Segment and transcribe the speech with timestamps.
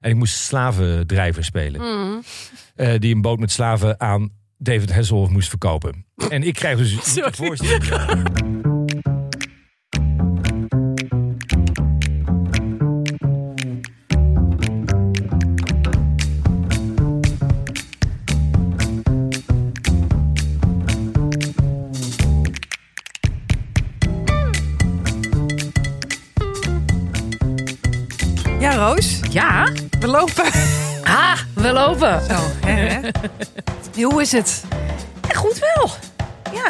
[0.00, 1.80] En ik moest slavendrijver spelen.
[1.80, 2.22] Mm.
[2.74, 6.04] eh, die een boot met slaven aan David Hasselhoff moest verkopen.
[6.28, 7.32] En ik krijg dus Sorry.
[7.32, 8.67] voorstelling.
[34.02, 34.64] Hoe is het?
[35.28, 35.90] Ja, goed wel.
[36.52, 36.66] Ja.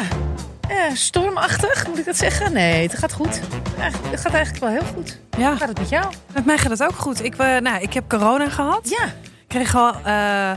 [0.67, 2.53] Eh, stormachtig, moet ik dat zeggen?
[2.53, 3.39] Nee, het gaat goed.
[3.77, 5.19] Ja, het gaat eigenlijk wel heel goed.
[5.37, 6.13] Ja, Hoe gaat het met jou?
[6.33, 7.23] met mij gaat het ook goed.
[7.23, 8.89] Ik, eh, nou, ik heb corona gehad.
[8.89, 9.05] Ja.
[9.05, 10.51] Ik kreeg al eh,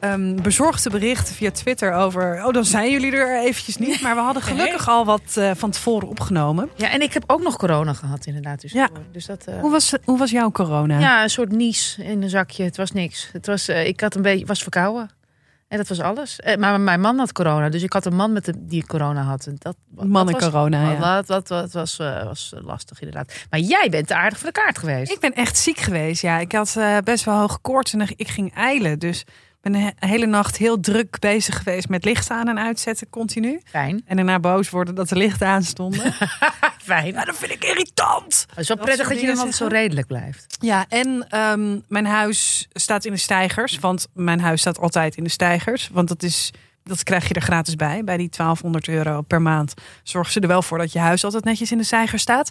[0.00, 2.44] ehm, bezorgde berichten via Twitter over...
[2.44, 4.00] oh, dan zijn jullie er eventjes niet.
[4.00, 6.70] Maar we hadden gelukkig al wat eh, van tevoren opgenomen.
[6.76, 8.60] Ja, en ik heb ook nog corona gehad inderdaad.
[8.60, 8.88] Dus, Ja.
[9.12, 9.44] dus dat...
[9.46, 10.98] eh, Hoe was, hoe was jouw corona?
[10.98, 12.64] Ja, een soort nies in een zakje.
[12.64, 13.28] Het was niks.
[13.32, 15.10] Het was, eh, ik had een beetje, was verkouden.
[15.68, 16.40] En dat was alles.
[16.40, 17.68] Eh, maar mijn man had corona.
[17.68, 19.46] Dus ik had een man met de, die corona had.
[19.46, 20.98] En dat, dat Mannen was- corona, ja.
[20.98, 23.32] Dat, dat, dat was, eh, was lastig inderdaad.
[23.50, 25.12] Maar jij bent aardig voor de kaart geweest.
[25.12, 26.22] Ik ben echt ziek geweest.
[26.22, 28.98] Ja, ik had eh, best wel hoge koorts en ik ging eilen.
[28.98, 29.24] Dus
[29.60, 33.60] ben de he- hele nacht heel druk bezig geweest met licht aan en uitzetten continu.
[33.64, 34.02] Fijn.
[34.06, 36.12] En daarna boos worden dat de lichten aanstonden.
[36.82, 37.12] Fijn.
[37.12, 38.46] ja, dat vind ik irritant.
[38.48, 40.56] Het is wel prettig dat je dan zo redelijk blijft.
[40.60, 43.78] Ja, en ehm, mijn huis staat in de stijgers.
[43.78, 45.88] Want mijn huis staat altijd in de stijgers.
[45.92, 48.04] Want dat, is, dat krijg je er gratis bij.
[48.04, 51.44] Bij die 1200 euro per maand zorgen ze er wel voor dat je huis altijd
[51.44, 52.50] netjes in de stijger staat.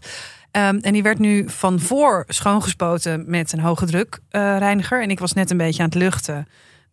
[0.52, 5.02] Ehm, en die werd nu van voor schoongespoten met een hoge druk reiniger.
[5.02, 6.47] En ik was net een beetje aan het luchten.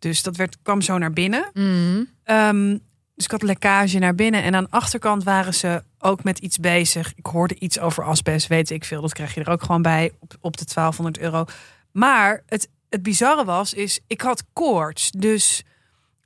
[0.09, 1.49] Dus dat werd, kwam zo naar binnen.
[2.23, 2.77] Ehm,
[3.15, 4.43] dus ik had lekkage naar binnen.
[4.43, 7.13] En aan de achterkant waren ze ook met iets bezig.
[7.15, 9.01] Ik hoorde iets over asbest, weet ik veel.
[9.01, 11.45] Dat krijg je er ook gewoon bij op, op de 1200 euro.
[11.91, 15.11] Maar het, het bizarre was, is ik had koorts.
[15.11, 15.63] Dus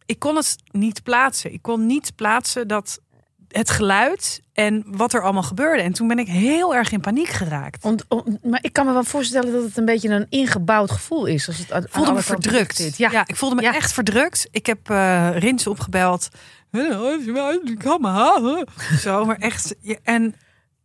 [0.06, 1.54] ik kon het niet plaatsen.
[1.54, 3.00] Ik kon niet plaatsen dat
[3.50, 5.82] het geluid en wat er allemaal gebeurde.
[5.84, 7.84] En toen ben ik heel erg in paniek geraakt.
[7.86, 11.26] Ont- on- maar ik kan me wel voorstellen dat het een beetje een ingebouwd gevoel
[11.26, 11.48] is.
[11.48, 12.76] Als het aan, voelde aan me verdrukt.
[12.76, 12.98] zit.
[12.98, 13.12] Ja.
[13.12, 13.24] Ja.
[13.28, 13.74] ik voelde me Ja.
[13.76, 14.48] echt verdrukt.
[14.52, 16.30] Ik heb eh Rins opgebeld.
[16.72, 18.68] Ik kan me halen.
[19.00, 19.76] Zo, maar echt.
[20.04, 20.36] En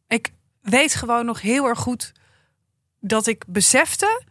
[0.08, 0.30] ik
[0.60, 2.12] weet gewoon nog heel erg goed
[3.00, 4.22] dat ik besefte.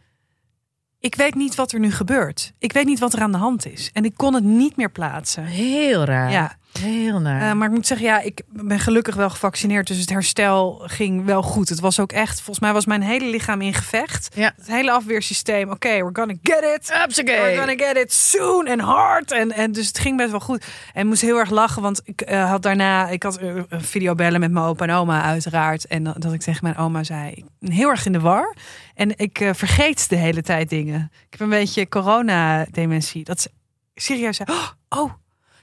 [0.98, 2.52] Ik weet niet wat er nu gebeurt.
[2.58, 3.90] Ik weet niet wat er aan de hand is.
[3.92, 5.44] En ik kon het niet meer plaatsen.
[5.44, 6.30] Heel raar.
[6.30, 7.50] Ja, Heel naar.
[7.50, 9.86] eh, maar ik moet zeggen, ja, ik ben gelukkig wel gevaccineerd.
[9.86, 11.68] Dus het herstel ging wel goed.
[11.68, 14.28] Het was ook echt, volgens mij was mijn hele lichaam in gevecht.
[14.34, 14.52] Ja.
[14.56, 15.70] Het hele afweersysteem.
[15.70, 16.92] Oké, we're gonna get it.
[17.00, 17.40] Hupsakee.
[17.40, 19.32] We're gonna get it soon and hard.
[19.32, 20.66] En, en dus het ging best wel goed.
[20.92, 23.08] En moest heel erg lachen, want ik eh, had daarna...
[23.08, 25.86] Ik had eh, een videobellen met mijn opa en oma uiteraard.
[25.86, 27.30] En dat, dat ik tegen mijn oma zei...
[27.30, 28.54] Ik ben heel erg in de war.
[28.94, 31.10] En ik vergeet de hele tijd dingen.
[31.12, 33.24] Ik heb een beetje corona-dementie.
[33.24, 33.50] Dat ze
[33.94, 34.40] serieus.
[34.88, 35.10] Oh,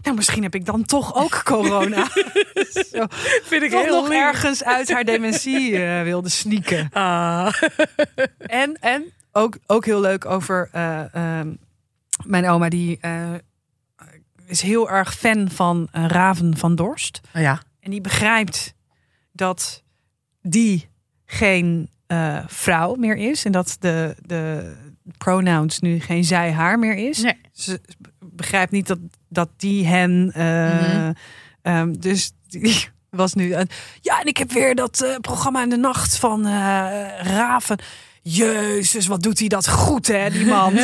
[0.02, 2.10] nou misschien heb ik dan toch ook corona.
[2.92, 3.06] Zo,
[3.44, 6.90] vind ik toch nog ergens uit haar dementie eh, wilde sneaken.
[6.94, 7.54] Ah.
[8.38, 11.54] En, en ook, ook heel leuk over eh, ehm,
[12.26, 13.34] mijn oma, die eh,
[14.46, 17.22] is heel erg fan van Raven van Dorst.
[17.34, 17.62] Ja.
[17.80, 18.74] En die begrijpt
[19.32, 19.84] dat
[20.42, 20.90] die
[21.26, 21.90] geen
[22.48, 23.46] vrouw meer is.
[23.46, 24.74] En dat de, de
[25.18, 27.22] pronouns nu geen zij, haar meer is.
[27.22, 27.38] Nee.
[27.52, 27.82] Ze
[28.20, 29.00] begrijpt niet dat,
[29.32, 30.32] dat die hen.
[30.36, 30.44] eh,
[30.94, 31.12] Mhm.
[31.62, 33.54] ehm, dus die was nu.
[33.56, 33.70] een
[34.02, 36.52] ja, en ik heb weer dat eh, programma in de nacht van eh,
[37.22, 37.78] Raven.
[38.24, 40.78] Jezus, wat doet hij dat goed, hè, die man.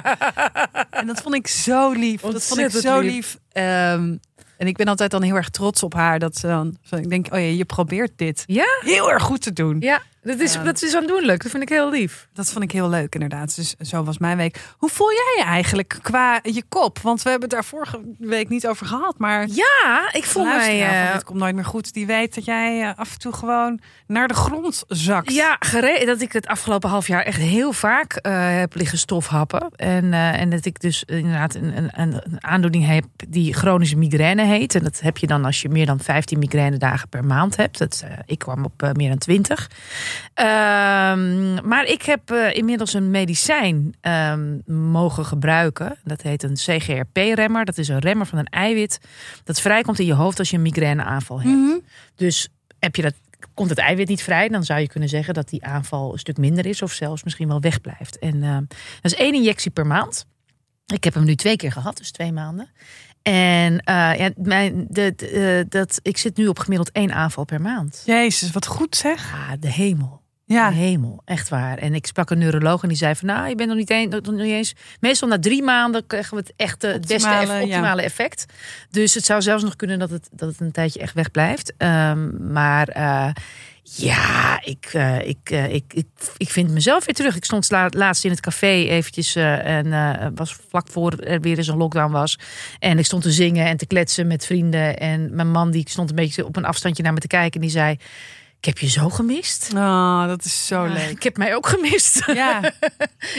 [0.90, 2.20] en dat vond ik zo lief.
[2.20, 3.12] dat vond ik zo lief.
[3.12, 3.38] lief.
[3.52, 4.16] Ehm,
[4.58, 6.18] en ik ben altijd dan heel erg trots op haar.
[6.18, 8.64] Dat ze dan, ik denk, oh ja, je probeert dit Ja?
[8.80, 9.76] heel erg goed te doen.
[9.80, 10.62] Ja, dat is, Ja.
[10.62, 11.42] dat is aandoenlijk.
[11.42, 12.28] Dat vind ik heel lief.
[12.32, 13.56] Dat vond ik heel leuk, inderdaad.
[13.56, 14.60] Dus zo was mijn week.
[14.78, 16.98] Hoe voel jij je eigenlijk qua je kop?
[16.98, 19.18] Want we hebben het daar vorige week niet over gehad.
[19.18, 20.82] Maar Ja, ik voel mij...
[20.82, 21.92] eh, Het komt nooit meer goed.
[21.92, 25.32] Die weet dat jij eh, af en toe gewoon naar de grond zakt.
[25.32, 25.58] Ja,
[26.04, 29.70] dat ik het afgelopen half jaar echt heel vaak eh, heb liggen stofhappen.
[29.76, 34.74] En, en dat ik dus inderdaad een, een, een aandoening heb die chronische migraine heet.
[34.74, 37.78] En dat heb je dan als je meer dan 15 migrainedagen per maand hebt.
[37.78, 39.70] Dat, ik kwam op meer dan 20.
[40.34, 45.98] Ehm, maar ik heb eh, inmiddels een medicijn ehm, mogen gebruiken.
[46.04, 47.64] Dat heet een CGRP-remmer.
[47.64, 49.00] Dat is een remmer van een eiwit
[49.44, 51.54] dat vrijkomt in je hoofd als je een migraineaanval hebt.
[51.54, 51.78] Mhm.
[52.14, 53.14] Dus heb je dat,
[53.54, 56.36] komt het eiwit niet vrij, dan zou je kunnen zeggen dat die aanval een stuk
[56.36, 58.18] minder is of zelfs misschien wel wegblijft.
[58.18, 58.56] En eh,
[59.00, 60.26] dat is één injectie per maand.
[60.86, 62.68] Ik heb hem nu twee keer gehad, dus twee maanden.
[63.32, 67.44] En eh, ja, mijn, de, de, eh, dat, ik zit nu op gemiddeld één aanval
[67.44, 68.02] per maand.
[68.04, 69.32] Jezus, wat goed zeg.
[69.32, 70.22] Ah, de hemel.
[70.46, 70.70] Ja.
[70.70, 71.78] Hemel, echt waar.
[71.78, 74.08] En ik sprak een neuroloog en die zei van, nou, je bent nog niet, een,
[74.08, 74.74] nog niet eens.
[75.00, 77.64] Meestal na drie maanden krijgen we het echt eh, het beste Optimale, eff- ja.
[77.64, 78.44] optimale effect.
[78.90, 81.72] Dus het zou zelfs nog kunnen dat het, dat het een tijdje echt wegblijft.
[81.76, 83.28] Ehm, maar eh,
[83.86, 87.36] ja, ik, eh, ik, eh, ik, ik, ik vind mezelf weer terug.
[87.36, 91.56] Ik stond la- laatst in het café eventjes eh, en was vlak voor er weer
[91.58, 92.38] eens een lockdown was.
[92.78, 94.98] En ik stond te zingen en te kletsen met vrienden.
[94.98, 97.54] En mijn man die stond een beetje op een afstandje naar me te kijken.
[97.54, 97.92] En die zei,
[98.58, 99.70] ik heb je zo gemist.
[99.74, 101.10] Oh, dat is zo Ja, leuk.
[101.10, 102.22] Ik heb mij ook gemist.
[102.26, 102.60] Ja,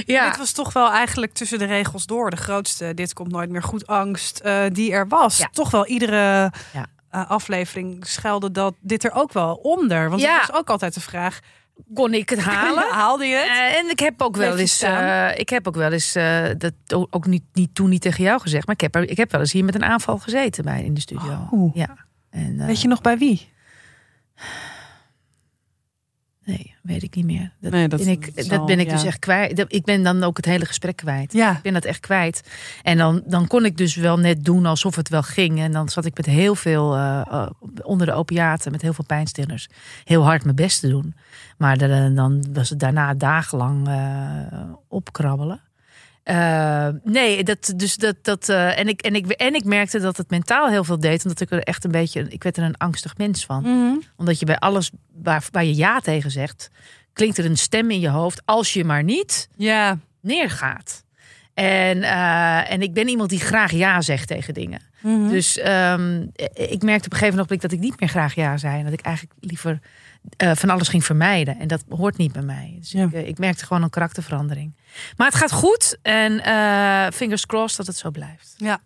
[0.06, 3.50] Ja, dit was toch wel eigenlijk tussen de regels door de grootste dit komt nooit
[3.50, 4.42] meer goed angst
[4.72, 5.38] die er was.
[5.38, 5.50] Ja.
[5.54, 6.86] Toch wel iedere Ja.
[7.16, 10.10] Eh, aflevering schuilde dat dit er ook wel onder.
[10.10, 10.40] Want Ja.
[10.40, 11.40] het was ook altijd de vraag,
[11.94, 12.84] kon ik het halen.
[12.92, 13.48] haalde je het?
[13.48, 16.14] Eh, en ik heb ook wel eens, eh, ik heb ook wel eens,
[16.58, 16.74] dat
[17.10, 19.42] ook niet, niet toen niet tegen jou gezegd, maar ik heb, er, ik heb wel
[19.42, 21.48] eens hier met een aanval gezeten bij in de studio.
[21.52, 21.76] Oh.
[21.76, 21.96] Ja.
[22.30, 23.54] En, Weet je nog bij wie?
[26.46, 27.52] Nee, weet ik niet meer.
[27.60, 28.92] Dat, Nee, dat- ben, ik, dat ben ik ja.
[28.94, 29.66] dus echt kwijt.
[29.68, 31.34] Ik ben dan ook het hele gesprek kwijt.
[31.34, 32.50] Ja, Ik ben dat echt kwijt.
[32.84, 35.60] En dan, dan kon ik dus wel net doen alsof het wel ging.
[35.60, 37.48] En dan zat ik met heel veel, eh, eh,
[37.84, 39.68] onder de opiaten, met heel veel pijnstillers,
[40.04, 41.16] heel hard mijn best te doen.
[41.58, 45.60] Maar da- dan was het daarna dagenlang eh, opkrabbelen.
[46.26, 50.18] Eh, nee, dat, dus dat, dat, eh, en, ik, en, ik, en ik merkte dat
[50.18, 51.24] het mentaal heel veel deed.
[51.24, 53.96] Omdat ik er echt een beetje, ik werd er een angstig mens van Mhm.
[54.16, 54.92] omdat je bij alles
[55.24, 56.70] waar, waar je ja tegen zegt,
[57.14, 58.42] klinkt er een stem in je hoofd.
[58.46, 60.00] Als je maar niet ja.
[60.22, 61.04] neergaat.
[61.54, 64.82] En, eh, en ik ben iemand die graag ja zegt tegen dingen.
[65.02, 65.30] Mhm.
[65.30, 66.22] Dus ehm,
[66.54, 68.78] ik merkte op een gegeven moment dat ik niet meer graag ja zei.
[68.78, 69.80] En dat ik eigenlijk liever
[70.38, 71.60] van alles ging vermijden.
[71.60, 72.76] En dat hoort niet bij mij.
[72.80, 73.10] Dus Ja.
[73.12, 74.76] ik, ik merkte gewoon een karakterverandering.
[75.18, 75.98] Maar het gaat goed.
[76.02, 78.54] En eh, fingers crossed dat het zo blijft.
[78.58, 78.80] Ja,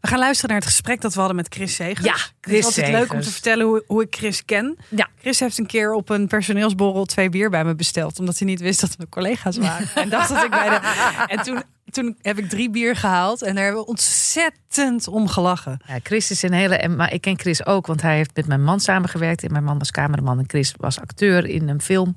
[0.00, 2.06] we gaan luisteren naar het gesprek dat we hadden met Chris Segers.
[2.06, 4.76] Ja, Het Chris is altijd leuk om te vertellen hoe, hoe ik Chris ken.
[4.88, 5.08] Ja.
[5.20, 8.18] Chris heeft een keer op een personeelsborrel twee bier bij me besteld.
[8.18, 9.88] Omdat hij niet wist dat we collega's waren.
[10.02, 10.80] en dacht dat ik bij de...
[11.26, 13.42] En toen, toen heb ik drie bier gehaald.
[13.42, 15.80] En daar hebben we ontzettend om gelachen.
[15.86, 16.76] Ja, Chris is een hele.
[16.76, 19.42] en- Maar ik ken Chris ook, want hij heeft met mijn man samengewerkt.
[19.42, 22.14] En mijn man was cameraman en Chris was acteur in een film.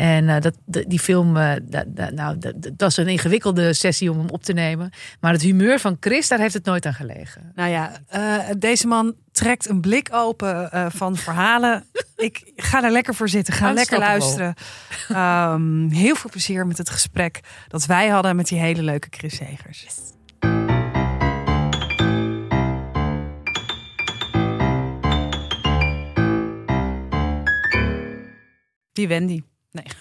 [0.00, 4.10] En eh, dat, die film, eh, dat, dat- nou, dat, dat was een ingewikkelde sessie
[4.10, 4.90] om hem op te nemen.
[5.20, 7.52] Maar het humeur van Chris, daar heeft het nooit aan gelegen.
[7.54, 11.84] Nou ja, eh, deze man trekt een blik open van verhalen.
[12.16, 13.54] ik ga er lekker voor zitten.
[13.54, 14.54] Ga lekker luisteren.
[15.08, 19.36] Ehm, heel veel plezier met het gesprek dat wij hadden met die hele leuke Chris
[19.36, 19.86] Segers.
[28.92, 29.42] Die Wendy.
[29.72, 29.84] Nee.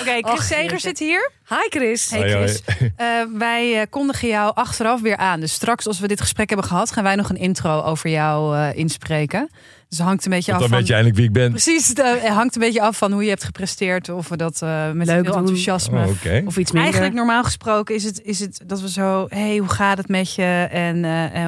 [0.00, 0.78] Oké, Chris Och, jeetje.
[0.78, 1.30] zit hier.
[1.48, 2.10] Hi Chris.
[2.10, 2.48] Hey Hoi, hoi.
[2.48, 2.62] Chris,
[2.96, 3.06] Eh,
[3.38, 5.40] wij eh, kondigen jou achteraf weer aan.
[5.40, 8.56] Dus straks als we dit gesprek hebben gehad, gaan wij nog een intro over jou
[8.56, 9.48] eh, inspreken.
[9.88, 10.78] Dus het hangt een beetje af Dan van...
[10.78, 11.50] weet je eindelijk wie ik ben.
[11.50, 14.08] Precies, het hangt een beetje af van hoe je hebt gepresteerd.
[14.08, 16.00] Of we dat eh, met Leuk veel enthousiasme...
[16.00, 16.46] Oh.
[16.46, 16.80] Of iets minder.
[16.80, 19.26] Eigenlijk normaal gesproken is het, is het dat we zo...
[19.28, 20.68] hey, hoe gaat het met je?
[20.70, 21.00] En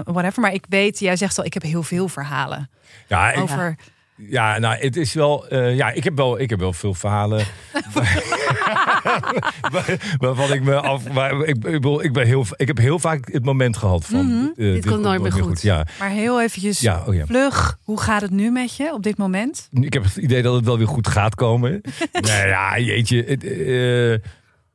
[0.05, 0.41] whatever.
[0.41, 2.70] Maar ik weet, jij zegt al, ik heb heel veel verhalen
[3.08, 3.76] Ja, ik, over...
[3.79, 5.49] ja, nou, het is wel.
[5.49, 7.38] eh, ja, ik heb wel, ik heb wel veel verhalen.
[9.72, 11.02] waar- waarvan ik me af.
[11.12, 14.26] Waar, ik, ik, ik, ben heel, ik heb heel vaak het moment gehad van.
[14.26, 14.44] Mhm.
[14.46, 15.62] eh, Dit komt nooit meer goed.
[15.62, 17.26] Ja, Maar heel eventjes ja, oh ja.
[17.26, 19.69] vlug, hoe gaat het nu met je op dit moment?
[19.70, 21.81] Ik heb het idee dat het wel weer goed gaat komen.
[22.12, 23.25] nou ja, jeetje.
[23.26, 24.12] Het, eh,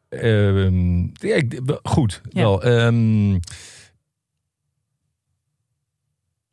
[0.10, 2.22] ehm, ja, ik- goed.
[2.30, 2.42] Ja.
[2.42, 3.40] Wel, ehm,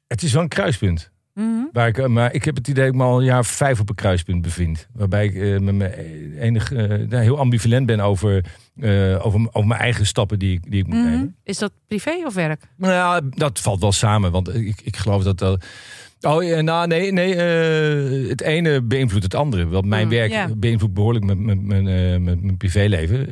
[0.07, 1.11] het is wel een kruispunt.
[1.37, 1.65] Mhm.
[1.73, 3.81] Waar ik, eh, maar ik heb het idee dat ik me al een jaar vijf
[3.81, 4.89] op een kruispunt bevind.
[4.93, 8.45] Waarbij ik met me enig, eh, nou, heel ambivalent ben over,
[9.19, 11.09] over, over mijn eigen stappen die, ik- die ik moet Mhm.
[11.11, 11.37] nemen.
[11.45, 12.63] Is dat privé of werk?
[12.77, 14.31] Nou ja, dat valt wel samen.
[14.31, 15.65] Want ik, ik geloof dat dat.
[16.21, 17.37] Oh ja, nou nee, nee
[18.29, 19.67] het ene beïnvloedt het andere.
[19.67, 21.83] Want mijn Mm, werk beïnvloedt behoorlijk mijn, mijn, mijn,
[22.25, 23.29] mijn, mijn privéleven,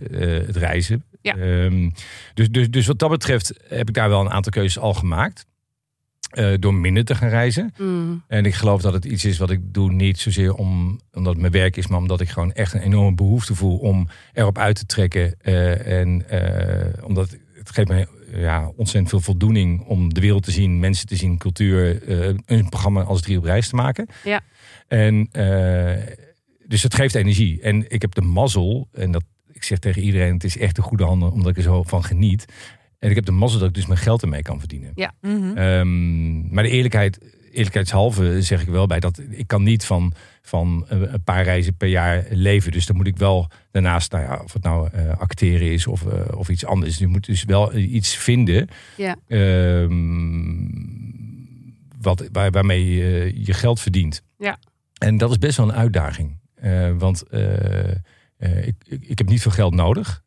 [0.46, 1.04] het reizen.
[1.23, 1.37] Ja.
[1.37, 1.90] Ehm,
[2.34, 5.46] dus, dus, dus wat dat betreft heb ik daar wel een aantal keuzes al gemaakt.
[6.35, 7.75] Eh, door minder te gaan reizen.
[8.29, 11.41] En ik geloof dat het iets is wat ik doe niet zozeer om, omdat het
[11.41, 14.76] mijn werk is, maar omdat ik gewoon echt een enorme behoefte voel om erop uit
[14.76, 15.35] te trekken.
[15.41, 20.50] Eh, en eh, omdat het geeft me ja, ontzettend veel voldoening om de wereld te
[20.50, 22.09] zien, mensen te zien, cultuur,
[22.47, 24.07] een programma als drie op reis te maken.
[24.25, 24.41] Ja.
[24.88, 25.29] En
[26.67, 27.61] dus het geeft energie.
[27.61, 30.85] En ik heb de mazzel, en dat ik zeg tegen iedereen, het is echt een
[30.85, 32.45] goede handen, omdat ik er zo van geniet.
[33.04, 34.92] En ik heb de mazzel dat ik dus mijn geld ermee kan verdienen.
[35.20, 35.56] Mhm.
[35.56, 37.18] Ehm, maar de eerlijkheid,
[37.52, 41.88] eerlijkheidshalve zeg ik wel bij dat ik kan niet van, van een paar reizen per
[41.88, 42.73] jaar leven.
[42.73, 46.06] Dus dan moet ik wel daarnaast, nou ja, of het nou eh, acteren is of,
[46.06, 46.99] eh, of iets anders.
[46.99, 49.16] Je moet dus wel iets vinden Ja.
[49.26, 50.66] ehm,
[52.00, 54.23] wat, waar, waarmee je je geld verdient.
[54.38, 54.58] Ja.
[54.99, 56.38] En dat is best wel een uitdaging.
[56.54, 57.25] Eh, want
[58.38, 60.23] ik, ik, ik heb niet veel geld nodig.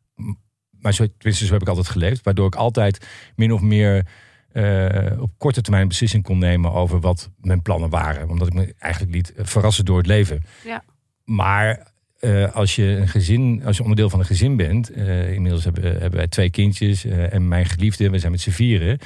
[0.80, 2.24] Maar zo, tenminste, zo heb ik altijd geleefd.
[2.24, 3.06] Waardoor ik altijd
[3.36, 4.06] min of meer
[4.52, 8.28] eh, op korte termijn een beslissing kon nemen over wat mijn plannen waren.
[8.28, 10.42] Omdat ik me eigenlijk liet verrassen door het leven.
[10.64, 10.84] Ja.
[11.24, 15.64] Maar eh, als je een gezin, als je onderdeel van een gezin bent, eh, inmiddels
[15.64, 18.98] hebben, hebben wij twee kindjes en mijn geliefde, we zijn met z'n vieren.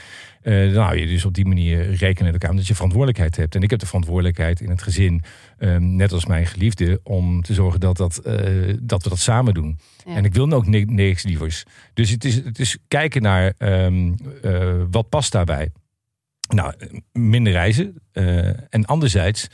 [0.43, 3.55] Dan hou je dus op die manier rekenen elkaar omdat je verantwoordelijkheid hebt.
[3.55, 5.23] En ik heb de verantwoordelijkheid in het gezin,
[5.59, 9.55] eh, net als mijn geliefde, om te zorgen dat, dat, eh, dat we dat samen
[9.55, 9.79] doen.
[10.07, 10.15] Ja.
[10.15, 11.65] En ik wil ook ni- niks lievers.
[11.95, 15.71] Dus het is, het is kijken naar ehm, eh, wat past daarbij.
[16.49, 16.75] Nou,
[17.13, 17.95] minder reizen.
[18.71, 19.49] en anderzijds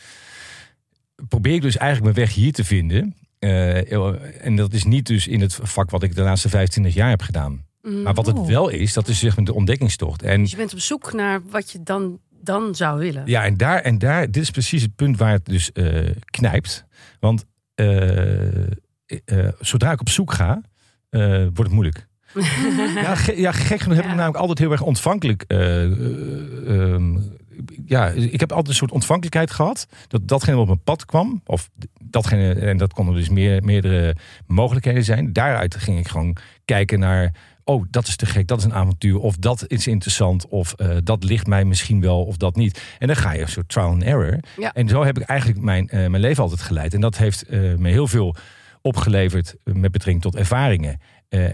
[1.29, 3.17] probeer ik dus eigenlijk mijn weg hier te vinden.
[4.41, 7.23] En dat is niet dus in het vak wat ik de laatste 25 jaar heb
[7.23, 7.68] gedaan.
[8.03, 10.23] Maar wat het wel is, dat is zeg maar de ontdekkingstocht.
[10.23, 13.23] En Dus je bent op zoek naar wat je dan, dan zou willen.
[13.27, 16.85] ja, en daar, en daar, dit is precies het punt waar het dus eh, knijpt.
[17.21, 20.61] Want eh, eh, zodra ik op zoek ga,
[21.11, 22.07] wordt het moeilijk.
[22.95, 25.45] ja, ge- ja, gek genoeg heb ik namelijk altijd heel erg ontvankelijk.
[25.47, 27.19] eh, eh, ehm,
[27.87, 29.87] ja, ik heb altijd een soort ontvankelijkheid gehad.
[30.09, 31.71] Dat datgene wat op mijn pad kwam, of
[32.03, 34.17] datgene, en dat konden dus meer, meerdere
[34.47, 35.33] mogelijkheden zijn.
[35.33, 37.35] Daaruit ging ik gewoon kijken naar.
[37.69, 39.19] Oh, dat is te gek, dat is een avontuur.
[39.19, 40.47] Of dat is interessant.
[40.49, 42.83] Of eh, dat ligt mij misschien wel, of dat niet.
[42.99, 44.39] En dan ga je een soort trial and error.
[44.57, 44.73] Ja.
[44.73, 46.95] En zo heb ik eigenlijk mijn, eh, mijn leven altijd geleid.
[46.95, 48.35] En dat heeft eh, me heel veel
[48.83, 51.01] opgeleverd met betrekking tot ervaringen.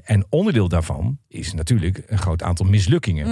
[0.04, 3.26] En onderdeel daarvan is natuurlijk een groot aantal mislukkingen.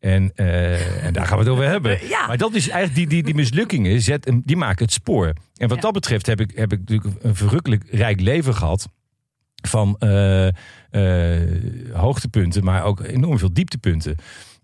[0.00, 1.98] En, eh, en daar gaan we het over hebben.
[2.08, 2.26] Ja.
[2.26, 5.32] Maar dat is eigenlijk die, die, die mislukkingen, zet, die maken het spoor.
[5.56, 5.82] En wat Ja.
[5.82, 8.88] dat betreft heb ik, heb ik natuurlijk een verrukkelijk rijk leven gehad.
[9.66, 10.52] Van eh, eh,
[11.92, 14.16] hoogtepunten, maar ook enorm veel dieptepunten.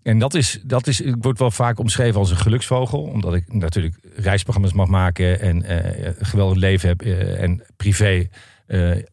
[0.03, 3.01] En dat is, dat is, ik word wel vaak omschreven als een geluksvogel.
[3.01, 5.73] Omdat ik natuurlijk reisprogramma's mag maken en
[6.07, 7.01] een geweldig leven heb.
[7.01, 8.27] en privé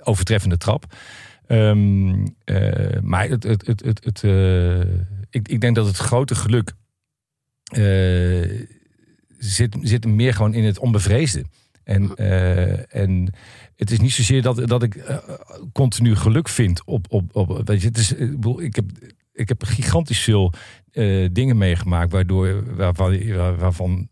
[0.03, 0.85] overtreffende trap.
[1.47, 1.75] Eh,
[3.03, 4.23] maar het, het, het, het, het,
[5.31, 6.73] ik, ik denk dat het grote geluk
[9.39, 11.45] zit, zit meer gewoon in het onbevreesde.
[11.85, 12.17] En,
[12.89, 13.33] en
[13.79, 15.17] het is niet zozeer dat, dat ik eh,
[15.73, 17.07] continu geluk vind op.
[17.09, 18.13] op, op weet je, het is,
[18.57, 18.85] ik, heb,
[19.33, 20.53] ik heb gigantisch veel
[20.91, 24.09] eh, dingen meegemaakt waardoor, waarvan, waar- waarvan,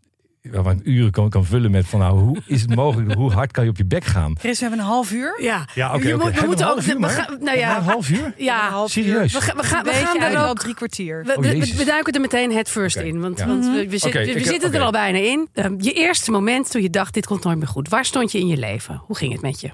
[0.53, 3.53] waarvan ik uren kan, kan vullen met van nou, hoe is het mogelijk, hoe hard
[3.53, 4.39] kan je op je bek gaan?
[4.39, 5.43] Chris, we hebben een half uur.
[5.43, 6.83] Ja, Ja, oké, we moeten een ook.
[6.83, 8.35] uur we gaan- nou ja, een half uur?
[8.37, 8.71] ja.
[8.71, 9.33] half Serieus?
[9.33, 10.59] We gaan, we gaan, we er wel ook.
[10.59, 11.25] drie kwartier.
[11.25, 13.21] We, Oh, we- we duiken er meteen het first in.
[13.21, 13.47] Want, ja.
[13.47, 15.49] want we, we, zit- Oké, we, ik- zitten er al bijna in.
[15.53, 17.89] Ehm, je eerste moment toen je dacht, dit komt nooit meer goed.
[17.89, 19.03] Waar stond je in je leven?
[19.07, 19.71] Hoe ging het met je?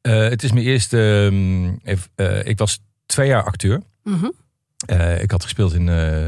[0.00, 1.28] Eh, het is mijn eerste.
[1.84, 3.82] ehm, eh, ik was twee jaar acteur.
[4.02, 4.26] Mhm.
[4.86, 6.26] Eh, ik had gespeeld in eh,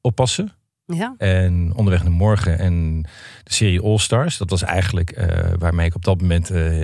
[0.00, 0.52] Oppassen
[0.92, 1.14] Ja.
[1.18, 3.02] en Onderweg naar Morgen en
[3.42, 4.36] de serie All Stars.
[4.36, 6.80] Dat was eigenlijk eh, waarmee ik op dat moment eh,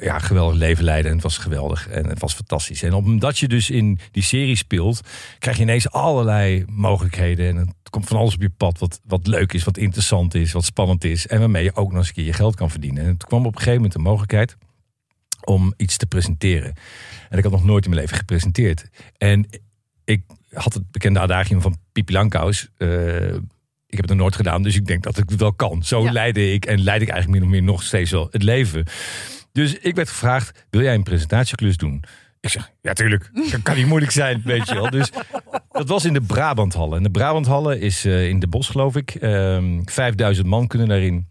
[0.00, 1.08] ja, geweldig leven leidde.
[1.08, 2.82] En het was geweldig en het was fantastisch.
[2.82, 5.00] En omdat je dus in die serie speelt,
[5.38, 7.48] krijg je ineens allerlei mogelijkheden.
[7.48, 10.52] En het komt van alles op je pad wat, wat leuk is, wat interessant is,
[10.52, 11.26] wat spannend is.
[11.26, 13.02] En waarmee je ook nog eens een keer je geld kan verdienen.
[13.02, 14.56] En het kwam op een gegeven moment de mogelijkheid
[15.44, 16.74] om iets te presenteren.
[17.28, 18.88] En ik had nog nooit in mijn leven gepresenteerd.
[19.18, 19.46] En
[20.04, 20.22] ik
[20.52, 22.68] had het bekende adagium van Pipi Langkous.
[22.76, 23.26] eh,
[23.86, 25.82] ik heb het nog nooit gedaan, dus ik denk dat ik het wel kan.
[25.82, 26.12] Zo Ja.
[26.12, 28.84] leidde ik en leid ik eigenlijk min of meer nog steeds wel het leven.
[29.52, 32.04] Dus ik werd gevraagd, wil jij een presentatieklus doen?
[32.40, 34.90] Ik zeg, ja tuurlijk, dat kan niet moeilijk zijn, weet je wel.
[34.90, 35.10] Dus
[35.70, 36.96] dat was in de Brabanthallen.
[36.96, 39.14] En de Brabanthallen is eh, in de Bos, geloof ik.
[39.14, 41.26] Ehm 5000 man kunnen daarin.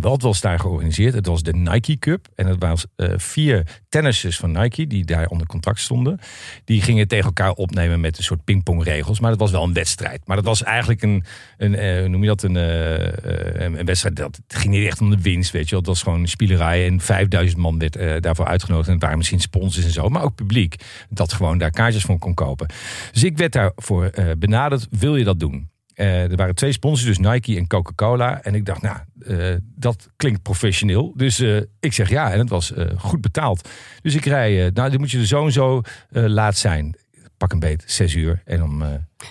[0.00, 1.14] Wat was daar georganiseerd?
[1.14, 2.28] Het was de Nike Cup.
[2.34, 6.18] En het waren eh, vier tennissers van Nike die daar onder contract stonden.
[6.64, 9.20] Die gingen tegen elkaar opnemen met een soort pingpongregels.
[9.20, 10.26] Maar dat was wel een wedstrijd.
[10.26, 11.24] Maar dat was eigenlijk een,
[11.56, 14.16] een eh, noem je dat, een, eh, een wedstrijd.
[14.16, 15.76] Dat, ging niet echt om de winst, weet je.
[15.76, 16.86] Het was gewoon spielerij.
[16.86, 18.86] En 5000 man werd daarvoor uitgenodigd.
[18.86, 20.08] En het waren misschien sponsors en zo.
[20.08, 20.74] Maar ook publiek.
[21.08, 22.66] Dat gewoon daar kaartjes voor kon kopen.
[23.12, 24.86] Dus ik werd daarvoor benaderd.
[24.90, 25.68] Wil je dat doen?
[25.96, 28.42] Eh, er waren twee sponsors, dus Nike en Coca-Cola.
[28.42, 31.12] En ik dacht, nou, eh, dat klinkt professioneel.
[31.16, 33.68] Dus eh, ik zeg ja, en het was goed betaald.
[34.02, 36.96] Dus ik rij, nou, dan moet je er zo en zo laat zijn.
[37.36, 38.42] Pak een beet, zes uur.
[38.44, 38.82] En om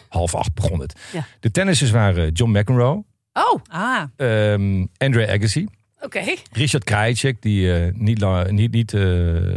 [0.10, 1.00] half acht begon het.
[1.12, 1.26] Ja.
[1.40, 3.04] De tennissers waren John McEnroe,
[3.34, 5.68] Oh, Ah, ehm Andre Agassi,
[6.02, 6.22] oké.
[6.52, 9.04] Richard Krajicek, die eh, niet, lang, niet, niet eh,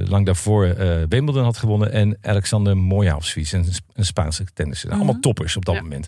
[0.09, 1.93] lang daarvoor eh Wimbledon had gewonnen.
[1.93, 4.91] En Alexander Moyavsvies, een, Sp- een Spaanse tennisser.
[4.91, 5.81] Allemaal toppers op dat Ja.
[5.83, 6.07] moment.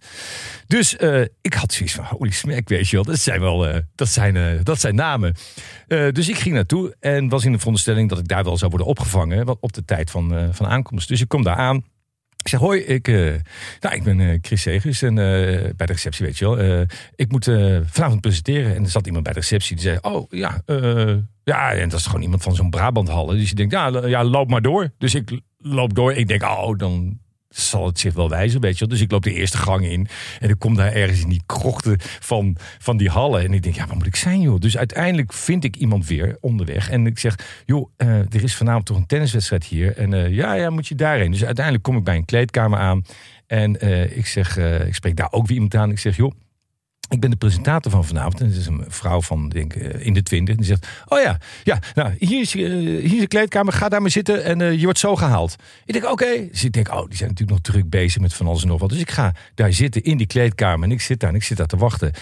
[0.66, 0.96] Dus
[1.40, 3.04] ik had zoiets van, holy smack, weet je wel.
[3.04, 5.34] Dat zijn wel, dat zijn, dat zijn namen.
[5.87, 8.88] Dus ik ging naartoe en was in de veronderstelling dat ik daar wel zou worden
[8.88, 9.60] opgevangen.
[9.60, 11.08] Op de tijd van, van aankomst.
[11.08, 11.84] Dus ik kom daar aan.
[12.40, 13.35] Ik zeg, hoi, ik, uh,
[13.80, 15.16] nou, ik ben uh, Chris Segers en uh,
[15.76, 16.87] bij de receptie, weet je wel.
[17.14, 17.44] ik moet
[17.85, 18.75] vanavond presenteren.
[18.75, 20.62] En er zat iemand bij de receptie die zei, oh ja,
[21.44, 23.37] ja, en dat is gewoon iemand van zo'n Brabanthallen.
[23.37, 24.90] Dus je denkt, ja, ja, loop maar door.
[24.99, 26.12] Dus ik loop door.
[26.12, 27.18] Ik denk, oh, dan
[27.50, 28.88] zal het zich wel wijzen, weet je wel.
[28.88, 31.97] Dus ik loop de eerste gang in en ik kom daar ergens in die krochten
[32.00, 33.42] van, van die hallen.
[33.42, 34.59] En ik denk, ja, waar moet ik zijn, joh?
[34.59, 36.90] Dus uiteindelijk vind ik iemand weer onderweg.
[36.90, 39.97] En ik zeg, joh, uh, er is vanavond toch een tenniswedstrijd hier.
[39.97, 41.30] En uh, ja, ja, moet je daarheen.
[41.30, 43.04] Dus uiteindelijk kom ik bij een kleedkamer aan.
[43.47, 45.90] En uh, ik zeg, ik spreek daar ook weer iemand aan.
[45.90, 46.33] Ik zeg, joh,
[47.10, 48.40] ik ben de presentator van vanavond.
[48.40, 50.56] En dat is een vrouw van, denk uh, in de twintig.
[50.56, 52.68] Die zegt, oh ja, ja nou, hier is, uh,
[53.00, 53.72] hier is de kleedkamer.
[53.72, 55.56] Ga daar maar zitten en uh, je wordt zo gehaald.
[55.84, 56.12] Ik denk, oké.
[56.12, 56.48] Okay.
[56.50, 58.80] Dus ik denk, oh, die zijn natuurlijk nog druk bezig met van alles en nog
[58.80, 58.88] wat.
[58.88, 60.84] Dus ik ga daar zitten in die kleedkamer.
[60.84, 62.12] En ik zit daar en ik zit daar te wachten.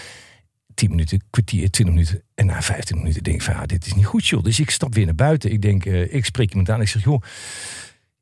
[0.73, 2.23] 10 minuten, kwartier, 20 minuten.
[2.35, 4.43] En na 15 minuten denk ik van, ja, dit is niet goed, joh.
[4.43, 5.51] Dus ik stap weer naar buiten.
[5.51, 6.81] Ik denk, ik spreek iemand aan.
[6.81, 7.21] Ik zeg, joh,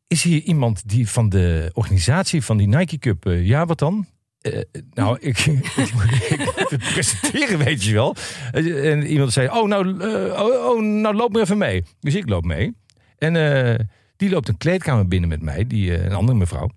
[0.07, 3.23] is hier iemand die van de organisatie van die Nike Cup?
[3.23, 4.07] ja, wat dan?
[4.53, 4.61] Uh,
[4.93, 8.15] nou, ik, ik, presenteren, weet je wel.
[8.51, 11.83] En iemand zei: Oh, nou, uh, oh, oh, nou loop maar even mee.
[11.99, 12.75] Dus ik loop mee.
[13.17, 16.69] En die loopt een kleedkamer binnen met mij, die, een andere mevrouw.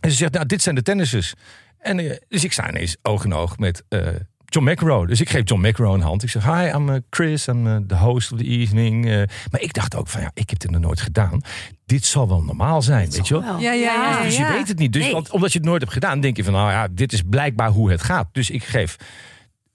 [0.00, 1.34] En ze zegt: Nou, dit zijn de tennissers.
[1.78, 1.96] En
[2.28, 3.84] dus ik sta ineens oog in oog met
[4.54, 5.06] John McEnroe.
[5.06, 6.22] Dus ik geef John McEnroe een hand.
[6.22, 9.06] Ik zeg, hi, I'm uh, Chris, I'm uh, the host of the evening.
[9.06, 11.40] Uh, maar ik dacht ook van, ja, ik heb dit nog nooit gedaan.
[11.86, 13.58] Dit zal wel normaal zijn, weet je wel?
[13.58, 14.22] Ja, ja, ja.
[14.22, 14.92] Dus je weet het niet.
[14.92, 15.12] Dus nee.
[15.12, 17.68] want, omdat je het nooit hebt gedaan, denk je van, nou ja, dit is blijkbaar
[17.68, 18.28] hoe het gaat.
[18.32, 18.96] Dus ik geef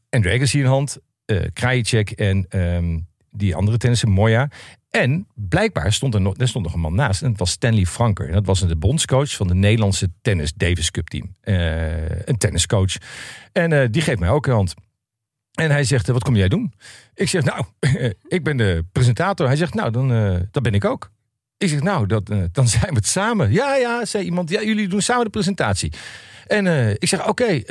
[0.09, 4.49] Andre Agassi een hand, uh, Krajicek en um, die andere tennisser, Moya.
[4.89, 7.21] En blijkbaar stond er nog, er stond nog een man naast.
[7.21, 8.27] En dat was Stanley Franker.
[8.27, 11.35] En dat was de bondscoach van de Nederlandse tennis Davis Cup team.
[11.43, 12.95] Uh, een tenniscoach.
[13.51, 14.73] En uh, die geeft mij ook een hand.
[15.53, 16.73] En hij zegt, wat kom jij doen?
[17.13, 17.65] Ik zeg, nou,
[18.27, 19.47] ik ben de presentator.
[19.47, 20.07] Hij zegt, nou, dan,
[20.51, 21.11] dat ben ik ook.
[21.57, 23.51] Ik zeg, nou, dat, dan zijn we het samen.
[23.51, 24.49] Ja, ja, zei iemand.
[24.49, 25.93] Ja, jullie doen samen de presentatie.
[26.47, 27.61] En ik zeg, oké.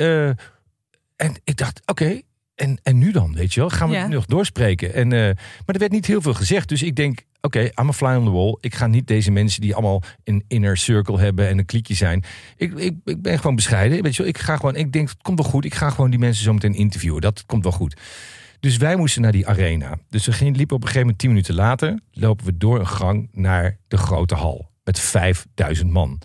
[1.15, 2.21] En ik dacht, oké,
[2.59, 3.69] en, en nu dan, weet je wel?
[3.69, 4.07] Gaan we ja.
[4.07, 4.93] nog doorspreken?
[4.93, 6.69] En, uh, maar er werd niet heel veel gezegd.
[6.69, 8.57] Dus ik denk, oké, okay, I'm a fly on the wall.
[8.59, 12.23] Ik ga niet deze mensen die allemaal een inner circle hebben en een kliekje zijn.
[12.57, 14.03] Ik, ik, ik ben gewoon bescheiden.
[14.03, 14.31] Weet je wel?
[14.31, 15.65] Ik ga gewoon, ik denk, het komt wel goed.
[15.65, 17.21] Ik ga gewoon die mensen zo meteen interviewen.
[17.21, 17.99] Dat komt wel goed.
[18.59, 19.97] Dus wij moesten naar die arena.
[20.09, 21.99] Dus we gingen, liepen op een gegeven moment tien minuten later.
[22.11, 24.71] Lopen we door een gang naar de grote hal.
[24.83, 26.19] Met 5000 man.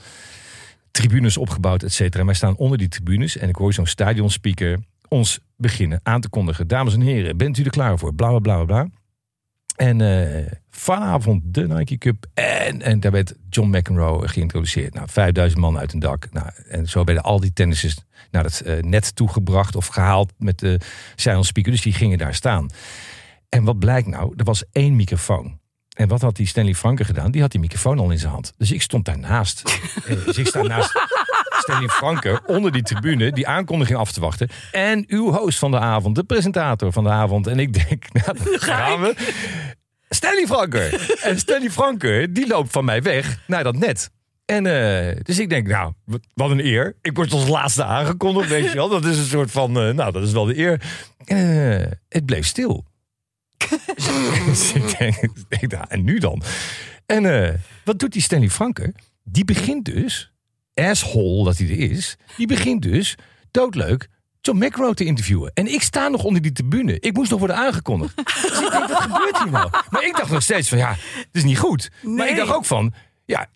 [0.90, 2.20] Tribunes opgebouwd, et cetera.
[2.20, 3.37] En wij staan onder die tribunes.
[3.37, 4.78] En ik hoor zo'n stadionspeaker
[5.14, 6.68] ons beginnen aan te kondigen.
[6.68, 8.14] Dames en heren, bent u er klaar voor?
[8.14, 8.88] Bla bla bla bla.
[9.77, 12.27] En uh, vanavond de Nike Cup.
[12.35, 14.94] En, en daar werd John McEnroe geïntroduceerd.
[14.94, 16.29] Nou, 5000 man uit een dak.
[16.33, 17.96] Nou, en zo werden al die tennissers
[18.31, 20.81] naar het uh, net toegebracht of gehaald met de
[21.14, 21.72] silent speaker.
[21.72, 22.70] Dus die gingen daar staan.
[23.48, 24.33] En wat blijkt nou?
[24.37, 25.59] Er was één microfoon.
[25.94, 27.31] En wat had die Stanley Franke gedaan?
[27.31, 28.53] Die had die microfoon al in zijn hand.
[28.57, 29.62] Dus ik stond daarnaast.
[30.27, 30.92] dus ik sta naast
[31.58, 34.48] Stanley Franke onder die tribune die aankondiging af te wachten.
[34.72, 37.46] En uw host van de avond, de presentator van de avond.
[37.46, 39.14] En ik denk, nou, daar gaan we.
[40.08, 41.16] Stanley Franke.
[41.22, 44.10] En Stanley Franke, die loopt van mij weg naar dat net.
[44.44, 45.92] En uh, dus ik denk, nou,
[46.34, 46.96] wat een eer.
[47.02, 48.88] Ik word als laatste aangekondigd, weet je wel.
[48.88, 50.80] Dat is een soort van, uh, nou, dat is wel de eer.
[51.26, 52.84] Uh, het bleef stil.
[54.46, 55.16] dus ik denk,
[55.48, 56.42] ik denk en nu dan?
[57.06, 58.94] En wat doet die Stanley Franke?
[59.22, 60.33] Die begint dus
[60.74, 63.14] asshole dat hij er is, die begint dus
[63.50, 64.08] doodleuk
[64.40, 65.50] John McEnroe te interviewen.
[65.54, 67.00] En ik sta nog onder die tribune.
[67.00, 68.16] Ik moest nog worden aangekondigd.
[68.42, 69.70] dus ik denk, wat gebeurt hier nou?
[69.90, 71.90] Maar ik dacht nog steeds van, ja, het is niet goed.
[72.02, 72.14] Nee.
[72.14, 73.46] Maar ik dacht ook van, ja,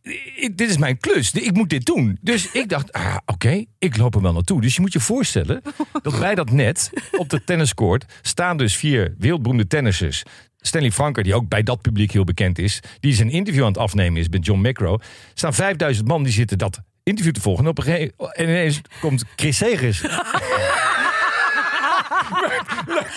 [0.54, 1.33] dit is mijn klus.
[1.33, 2.18] Ik moet dit doen.
[2.20, 4.61] Dus ik dacht, ah, oké, okay, ik loop er wel naartoe.
[4.61, 5.62] Dus je moet je voorstellen
[6.02, 10.22] dat bij dat net op de tenniscourt staan dus vier wereldberoemde tennissers.
[10.57, 13.78] Stanley Franker, die ook bij dat publiek heel bekend is, die zijn interview aan het
[13.78, 15.00] afnemen is met John McEnroe.
[15.35, 17.64] staan 5000 man die zitten dat interview te volgen.
[17.64, 20.01] En, op een gegeven, en ineens komt Chris Segers.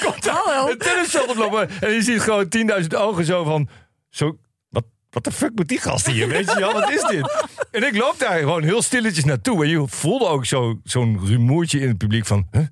[0.03, 0.69] komt Hallo.
[0.69, 1.69] een tennisveld oplopen.
[1.79, 2.45] En je ziet gewoon
[2.81, 3.69] 10.000 ogen zo van...
[4.09, 4.37] Zo,
[4.69, 6.27] wat, wat de fuck moet die gast hier?
[6.27, 7.47] Weet je wel, wat is dit?
[7.71, 9.63] En ik loop daar gewoon heel stilletjes naartoe.
[9.63, 10.45] En je voelde ook
[10.83, 12.47] zo'n rumoertje in het publiek van...
[12.51, 12.65] Huh?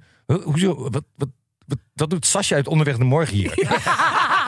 [0.44, 0.90] Hoezo?
[0.90, 1.30] Wat, wat,
[1.66, 3.54] wat, wat doet Sascha uit Onderweg naar Morgen hier?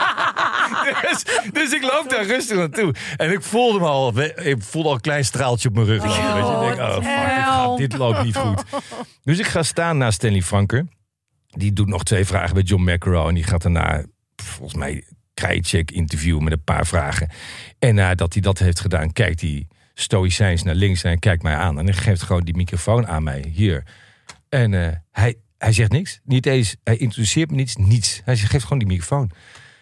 [1.09, 2.93] dus, dus, ik loop daar rustig naartoe.
[3.17, 6.03] En ik voelde me al, ik voelde al een klein straaltje op mijn rug.
[6.03, 6.71] Lopen, oh, weet je.
[6.71, 8.63] Ik denk, oh fuck, dit, gaat, dit, loopt niet goed.
[9.23, 10.87] Dus ik ga staan naast Stanley Franker.
[11.47, 13.27] Die doet nog twee vragen bij John McEnroe.
[13.27, 17.29] En die gaat daarna, volgens mij, Krajicek interviewen met een paar vragen.
[17.79, 21.79] En nadat hij dat heeft gedaan, kijkt hij stoïcijns naar links en kijkt mij aan.
[21.79, 23.83] En hij geeft gewoon die microfoon aan mij, hier.
[24.49, 26.19] En uh, hij, hij zegt niks.
[26.23, 28.21] Niet eens, hij introduceert me niets, niets.
[28.25, 29.31] Hij geeft gewoon die microfoon.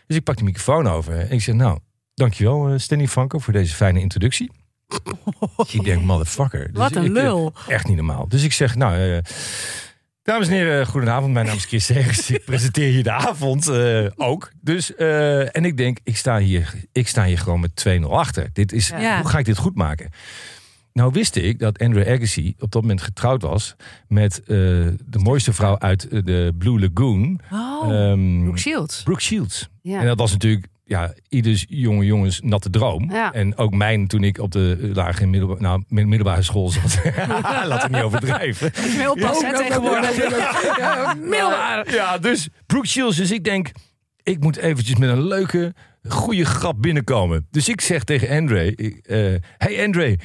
[0.10, 1.80] Dus ik pak die microfoon over en ik zeg, nou,
[2.14, 4.52] dankjewel uh, Stanley Franco voor deze fijne introductie.
[5.72, 6.68] ik denk, motherfucker.
[6.68, 7.54] Dus Wat een ik- lul.
[7.68, 8.28] Echt niet normaal.
[8.28, 9.18] Dus ik zeg, nou, eh,
[10.24, 11.34] dames en heren, goedenavond.
[11.34, 12.30] Mijn naam is Chris Segers.
[12.30, 14.52] Ik presenteer hier de avond eh, ook.
[14.62, 18.50] Dus, eh, en ik denk, ik sta hier, ik sta hier gewoon met 2-0 achter.
[18.54, 19.22] Dit is, Ja.
[19.22, 20.10] Hoe ga ik dit goed maken?
[21.00, 23.76] Nou wist ik dat Andrew Agassi op dat moment getrouwd was
[24.08, 27.40] met eh, de mooiste vrouw uit eh, de Blue Lagoon.
[27.52, 27.94] Oh.
[27.94, 29.04] ehm, Brooke Shields.
[29.04, 29.70] Brooke Shields.
[29.82, 30.00] Ja.
[30.00, 33.12] En dat was natuurlijk ja, ieders jonge jongens natte droom.
[33.12, 33.34] Ja.
[33.34, 37.02] En ook mijn toen ik op de lage en middelba- nou, mid- middelbare school zat.
[37.68, 38.72] Laten we niet overdrijven.
[39.10, 40.16] Oppassen hè, tegenwoordig.
[41.32, 41.94] Middelbaar.
[41.94, 43.18] Ja, dus Brooke Shields.
[43.18, 43.72] Dus ik denk,
[44.24, 45.74] ik moet eventjes met een leuke,
[46.08, 47.48] goede grap binnenkomen.
[47.52, 49.18] Dus ik zeg tegen ik, eh,
[49.58, 50.18] hey Andre,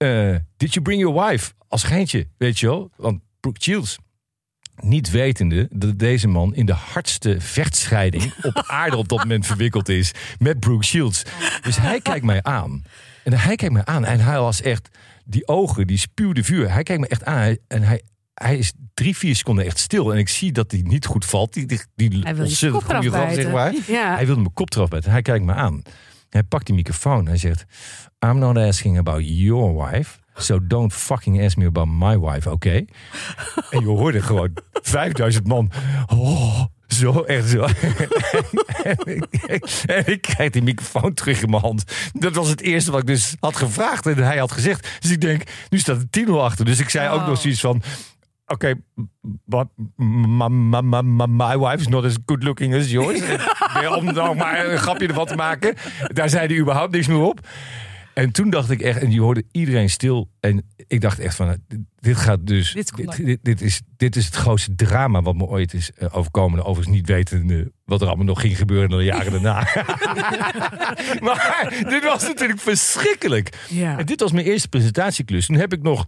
[0.00, 1.52] eh, did you bring your wife?
[1.68, 2.90] Als geintje, weet je wel?
[2.96, 3.98] Want Brooke Shields,
[4.76, 9.88] niet wetende dat deze man in de hardste vechtscheiding op aarde op dat moment verwikkeld
[9.88, 11.22] is met Brooke Shields.
[11.62, 12.82] Dus hij kijkt mij aan.
[13.24, 14.88] En hij kijkt mij aan en hij was echt,
[15.24, 16.72] die ogen, die spuwde vuur.
[16.72, 18.02] Hij kijkt me echt aan en hij,
[18.34, 20.12] hij is drie, vier seconden echt stil.
[20.12, 21.52] En ik zie dat hij niet goed valt.
[21.52, 23.74] Die, die, die Hij wil ontzettend goede grap, zeg maar.
[23.86, 24.14] Ja.
[24.14, 25.10] Hij wilde mijn kop eraf bijten.
[25.10, 25.82] Hij kijkt me aan.
[26.30, 27.26] Hij pakt die microfoon.
[27.26, 27.64] Hij zegt:
[28.26, 30.18] I'm not asking about your wife.
[30.36, 32.70] So don't fucking ask me about my wife, oké?
[33.70, 35.70] En je hoorde gewoon 5000 man.
[36.06, 37.66] Oh, zo, echt zo.
[38.82, 38.96] en,
[39.46, 41.84] ik, en ik krijg die microfoon terug in mijn hand.
[42.12, 44.06] Dat was het eerste wat ik dus had gevraagd.
[44.06, 44.88] En hij had gezegd.
[45.00, 46.64] Dus ik denk, nu staat het 10-0 achter.
[46.64, 47.26] Dus ik zei ook Oh.
[47.26, 47.82] nog zoiets van...
[48.46, 48.74] Oké,
[49.44, 53.20] but my, my, my, my- my wife is not as good looking as yours.
[53.98, 55.74] Om dan maar een grapje ervan te maken.
[56.12, 57.40] Daar zei hij überhaupt niks meer op.
[58.20, 60.30] En toen dacht ik echt, en je hoorde iedereen stil.
[60.40, 61.56] En ik dacht echt van,
[61.98, 65.44] dit gaat dus, Dit dit, dit, dit is, dit is het grootste drama wat me
[65.44, 66.64] ooit is eh, overkomen.
[66.64, 69.58] Overigens niet wetende wat er allemaal nog ging gebeuren in de jaren daarna.
[71.26, 73.66] maar dit was natuurlijk verschrikkelijk.
[73.68, 73.98] Ja.
[73.98, 75.46] En dit was mijn eerste presentatieklus.
[75.46, 76.06] Toen heb ik nog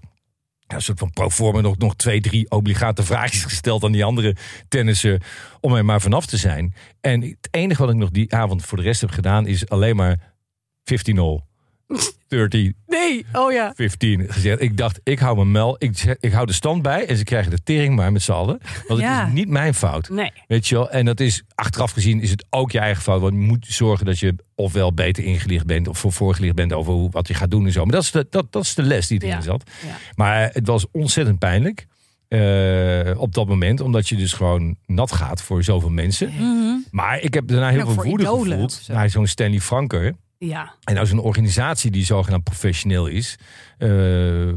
[0.59, 4.05] ja, een soort van pro forma nog, nog twee, drie obligate vraagjes gesteld aan die
[4.05, 4.37] andere
[4.69, 5.21] tennissen.
[5.61, 6.75] Om er maar vanaf te zijn.
[7.01, 9.97] En het enige wat ik nog die avond voor de rest heb gedaan is alleen
[9.97, 10.35] maar
[10.85, 11.52] 15-0.
[12.29, 13.73] 30, Nee, oh ja.
[13.77, 14.61] 15 gezegd.
[14.63, 15.77] Ik dacht, ik hou mijn mel.
[15.79, 17.07] Ik, ik hou de stand bij.
[17.07, 18.59] En ze krijgen de tering maar met z'n allen.
[18.89, 20.09] Want het is niet mijn fout.
[20.09, 20.33] Nee.
[20.47, 20.91] Weet je wel?
[20.91, 23.21] En dat is achteraf gezien is het ook je eigen fout.
[23.21, 26.93] Want je moet zorgen dat je ofwel beter ingelicht bent of voor voorgelicht bent over
[26.93, 27.83] hoe, wat je gaat doen en zo.
[27.85, 29.41] Maar dat is de, dat, dat is de les die erin Ja.
[29.41, 29.71] zat.
[29.87, 29.97] Ja.
[30.15, 31.87] Maar het was ontzettend pijnlijk.
[32.29, 36.33] eh, op dat moment, omdat je dus gewoon nat gaat voor zoveel mensen.
[36.91, 38.93] Maar ik heb daarna heel veel woede idolen gevoeld zo.
[38.93, 40.15] naar zo'n Stanley Franker.
[40.47, 40.75] Ja.
[40.85, 43.37] En nou zo'n organisatie die zogenaamd professioneel is.
[43.79, 43.89] eh,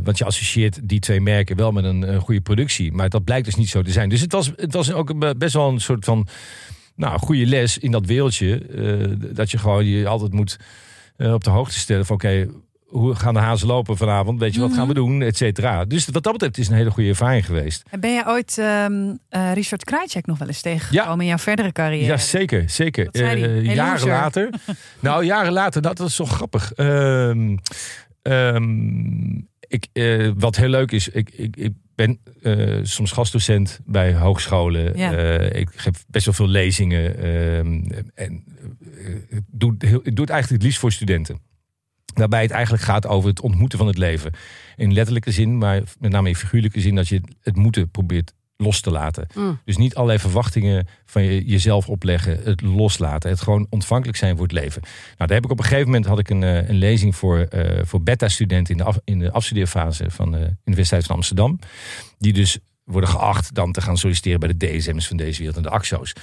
[0.04, 2.92] want je associeert die twee merken wel met een, een goede productie.
[2.92, 4.10] Maar dat blijkt dus niet zo te zijn.
[4.10, 6.28] Dus het was, het was ook een- best wel een soort van
[6.96, 8.58] nou, goede les in dat wereldje.
[8.60, 10.58] eh, dat je gewoon je altijd moet
[11.18, 12.48] eh, op de hoogte stellen van oké,
[12.86, 14.40] hoe gaan de hazen lopen vanavond?
[14.40, 15.22] Weet je, wat gaan we doen?
[15.22, 15.86] Et cetera.
[15.86, 17.84] Dus wat dat betreft is een hele goede ervaring geweest.
[17.90, 21.72] En ben jij ooit ehm, eh, Richard Krajcek nog wel eens tegengekomen in jouw verdere
[21.72, 22.06] carrière?
[22.06, 23.08] Ja, zeker, zeker.
[23.12, 24.08] Eh, Hey, jaren loser.
[24.08, 24.50] later.
[25.00, 26.74] nou, jaren later, dat, is zo grappig.
[26.74, 27.58] Ehm,
[28.22, 29.36] ehm,
[29.68, 34.98] ik, eh, wat heel leuk is, ik, ik, ik ben eh, soms gastdocent bij hogescholen.
[34.98, 35.14] Ja.
[35.14, 37.18] Eh, ik geef best wel veel lezingen.
[37.18, 38.26] en eh,
[39.30, 41.40] ik doe, heel, ik doe het eigenlijk het liefst voor studenten.
[42.18, 44.32] Waarbij het eigenlijk gaat over het ontmoeten van het leven.
[44.76, 48.82] In letterlijke zin, maar met name in figuurlijke zin, dat je het moeten probeert los
[48.82, 49.28] te laten.
[49.34, 49.60] Mm.
[49.66, 54.44] Dus niet allerlei verwachtingen van je, jezelf opleggen, het loslaten, het gewoon ontvankelijk zijn voor
[54.44, 54.82] het leven.
[54.82, 57.40] Nou, daar heb ik op een gegeven moment had ik een, eh, een lezing voor,
[57.40, 61.60] eh, voor beta-studenten in de, af, in de afstudeerfase van de Universiteit van Amsterdam.
[62.18, 65.64] Die dus worden geacht dan te gaan solliciteren bij de DSM's van deze wereld en
[65.64, 66.14] de AXO's.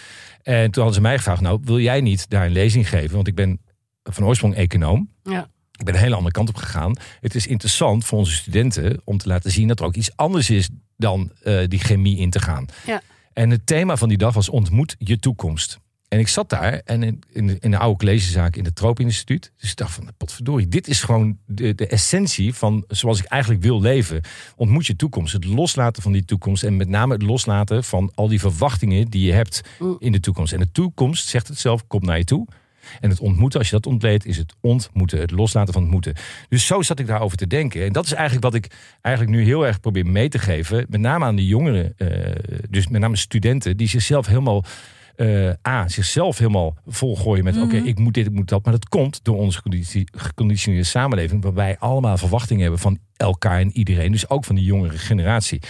[0.42, 3.14] En toen hadden ze mij gevraagd, nou wil jij niet daar een lezing geven?
[3.14, 3.60] Want ik ben
[4.02, 5.10] van oorsprong econoom.
[5.22, 5.48] Ja.
[5.78, 6.96] Ik ben een hele andere kant op gegaan.
[7.20, 10.50] Het is interessant voor onze studenten om te laten zien dat er ook iets anders
[10.50, 12.66] is dan eh, die chemie in te gaan.
[12.86, 13.02] Ja.
[13.32, 15.78] En het thema van die dag was ontmoet je toekomst.
[16.08, 19.52] En ik zat daar en in, in, de, in de oude collegezaak in het Tropeninstituut.
[19.60, 23.62] Dus ik dacht van, potverdorie, dit is gewoon de, de essentie van zoals ik eigenlijk
[23.62, 24.20] wil leven.
[24.56, 25.32] Ontmoet je toekomst.
[25.32, 26.62] Het loslaten van die toekomst.
[26.62, 29.96] En met name het loslaten van al die verwachtingen die je hebt Mm.
[29.98, 30.52] in de toekomst.
[30.52, 32.46] En de toekomst, zegt het zelf, komt naar je toe.
[33.00, 35.18] En het ontmoeten, als je dat ontleedt, is het ontmoeten.
[35.20, 36.14] Het loslaten van het moeten.
[36.48, 37.84] Dus zo zat ik daarover te denken.
[37.84, 40.86] En dat is eigenlijk wat ik eigenlijk nu heel erg probeer mee te geven.
[40.88, 42.08] Met name aan de jongeren, eh,
[42.70, 44.64] dus met name studenten, die zichzelf helemaal.
[45.16, 48.64] eh, A, zichzelf helemaal volgooien met: oké, ik moet dit, ik moet dat.
[48.64, 49.60] Maar dat komt door onze
[50.12, 54.12] geconditioneerde samenleving, waarbij wij allemaal verwachtingen hebben van elkaar en iedereen.
[54.12, 55.62] Dus ook van die jongere generatie.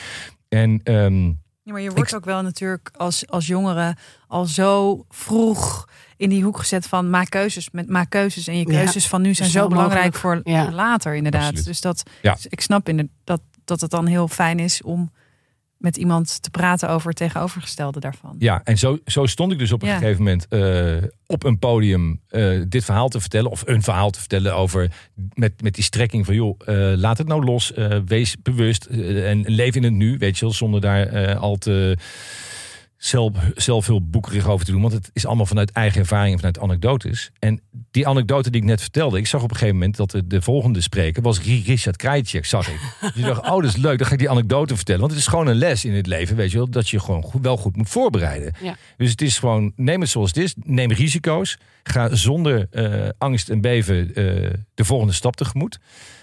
[0.49, 1.33] En ehm,
[1.65, 3.97] Ja, maar je wordt ook wel natuurlijk als, als jongere
[4.29, 7.71] al zo vroeg in die hoek gezet van maak keuzes.
[7.71, 10.41] Met, maak keuzes en je Ja, keuzes van nu zijn zo belangrijk voor.
[10.45, 10.71] Ja.
[10.73, 11.43] later inderdaad.
[11.43, 11.65] Absoluut.
[11.65, 12.37] Dus dat Ja.
[12.49, 15.13] ik snap in dat, dat het dan heel fijn is om
[15.83, 18.37] met iemand te praten over het tegenovergestelde daarvan.
[18.39, 19.99] Ja, en zo, zo stond ik dus op een Ja.
[19.99, 23.51] gegeven moment eh, op een podium eh, dit verhaal te vertellen.
[23.51, 24.91] Of een verhaal te vertellen over
[25.35, 27.73] met, met die strekking van joh, eh, laat het nou los.
[28.07, 30.55] wees bewust en leef in het nu, weet je wel.
[30.55, 31.97] Zonder daar al te
[33.05, 34.81] zelf, zelfhulpboekerig over te doen.
[34.81, 37.31] Want het is allemaal vanuit eigen ervaring en vanuit anekdotes.
[37.39, 37.61] En
[37.91, 39.19] die anekdote die ik net vertelde.
[39.19, 42.47] Ik zag op een gegeven moment dat de, de volgende spreker was Ri- Richard Krajicek,
[42.47, 42.81] zag ik.
[43.01, 43.99] Dus ik dacht, oh dat is leuk.
[43.99, 45.01] Dan ga ik die anekdote vertellen.
[45.01, 46.71] Want het is gewoon een les in het leven, weet je wel.
[46.71, 48.53] Dat je gewoon goed, wel goed moet voorbereiden.
[48.63, 48.77] Ja.
[48.97, 50.55] Dus het is gewoon, neem het zoals het is.
[50.63, 51.59] Neem risico's.
[51.83, 54.25] Ga zonder eh, angst en beven eh,
[54.75, 55.79] de volgende stap tegemoet.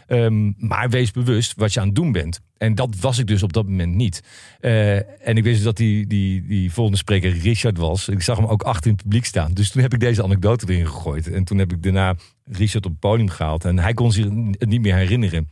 [0.09, 2.39] Ehm, maar wees bewust wat je aan het doen bent.
[2.57, 4.23] En dat was ik dus op dat moment niet.
[4.59, 8.09] Eh, en ik wist dus dat die, die, die volgende spreker Richard was.
[8.09, 9.53] Ik zag hem ook achter in het publiek staan.
[9.53, 11.31] Dus toen heb ik deze anekdote erin gegooid.
[11.31, 13.65] En toen heb ik daarna Richard op het podium gehaald.
[13.65, 14.25] En hij kon zich
[14.57, 15.49] het niet meer herinneren.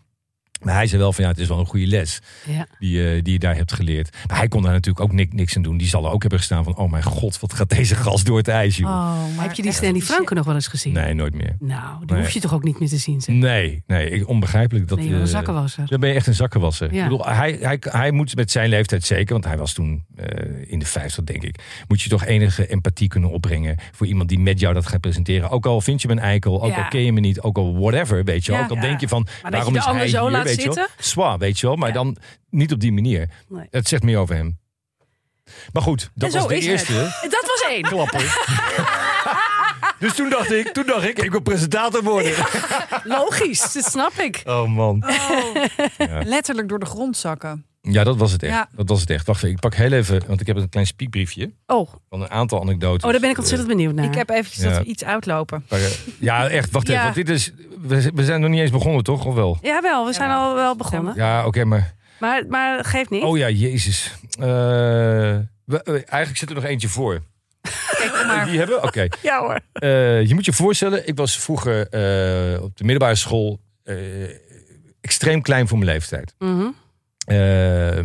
[0.62, 2.68] Maar hij zei wel van ja, het is wel een goede les Ja.
[2.80, 4.16] die, eh, die je daar hebt geleerd.
[4.28, 5.78] Maar hij kon daar natuurlijk ook niks, niks aan doen.
[5.78, 8.38] Die zal er ook hebben gestaan van, oh mijn god, wat gaat deze gast door
[8.38, 8.90] het ijs, joh.
[8.90, 10.94] Oh, maar Heb je die Stanley Franken nog wel eens gezien?
[10.94, 11.56] Nee, nooit meer.
[11.60, 12.22] Nou, die Nee.
[12.24, 13.22] hoef je toch ook niet meer te zien.
[13.22, 13.36] Zeg.
[13.36, 14.88] Nee, nee, ik- onbegrijpelijk.
[14.88, 15.88] Dat, nee, een eh, zakkenwasser.
[15.88, 16.94] Dan ben je echt een zakkenwasser.
[16.94, 17.04] Ja.
[17.04, 20.26] Ik bedoel, hij, hij, hij moet met zijn leeftijd zeker, want hij was toen eh,
[20.72, 21.60] in de 50, denk ik.
[21.88, 25.50] Moet je toch enige empathie kunnen opbrengen voor iemand die met jou dat gaat presenteren.
[25.50, 26.82] Ook al vind je me een eikel, ook Ja.
[26.84, 28.82] al ken je me niet, ook al whatever, weet je ook al ja.
[28.82, 31.38] denk je van, waarom je de is ander hij zo weet je wel.
[31.38, 31.76] weet je wel.
[31.76, 31.94] Maar Ja.
[31.94, 32.18] dan
[32.50, 33.30] niet op die manier.
[33.50, 33.68] Nee.
[33.72, 34.60] Het zegt meer over hem.
[35.74, 36.64] Maar goed, dat was de het.
[36.64, 36.94] eerste
[37.30, 37.82] Dat was één.
[37.82, 38.46] klapper.
[40.00, 42.34] dus toen dacht ik, toen dacht ik, ik wil presentator worden.
[43.04, 44.42] Logisch, dat snap ik.
[44.46, 45.04] Oh man.
[46.24, 47.66] Letterlijk door de grond zakken.
[47.90, 48.54] Ja, dat was het echt.
[48.54, 48.70] Ja.
[48.76, 49.28] Dat was het echt.
[49.28, 52.30] Wacht even, ik pak heel even, want ik heb een klein spiekbriefje Oh, van een
[52.30, 53.04] aantal anekdotes.
[53.04, 54.06] oh daar ben ik ontzettend benieuwd naar.
[54.06, 54.70] Ik heb eventjes Ja.
[54.70, 55.66] dat we iets uitlopen.
[55.70, 55.86] Maar, eh,
[56.20, 56.72] ja, echt.
[56.72, 57.04] Wacht even, Ja.
[57.04, 59.26] want dit is, we, we zijn nog niet eens begonnen, toch?
[59.26, 59.58] Of wel?
[59.62, 61.14] Jawel, we zijn al wel begonnen.
[61.16, 61.96] Ja, oké, maar.
[62.20, 63.24] Maar, maar geeft niet.
[63.24, 64.14] Oh ja, Jezus.
[64.40, 64.46] Eh,
[65.66, 67.22] we- eh, eigenlijk zit er nog eentje voor.
[67.98, 68.46] Kijk, maar.
[68.50, 68.84] Die hebben?
[68.84, 69.08] Oké.
[69.22, 69.60] Ja hoor.
[69.74, 73.96] Eh, je moet je voorstellen, ik was vroeger eh, op de middelbare school eh,
[75.02, 76.34] extreem klein voor mijn leeftijd.
[76.40, 76.68] Mhm.
[77.28, 77.98] Eh,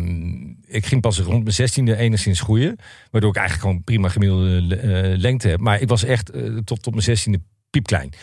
[0.65, 2.75] ik ging pas rond mijn zestiende enigszins groeien.
[3.11, 5.59] Waardoor ik eigenlijk gewoon prima gemiddelde eh, lengte heb.
[5.59, 8.13] Maar ik was echt eh, tot, tot mijn zestiende piepklein.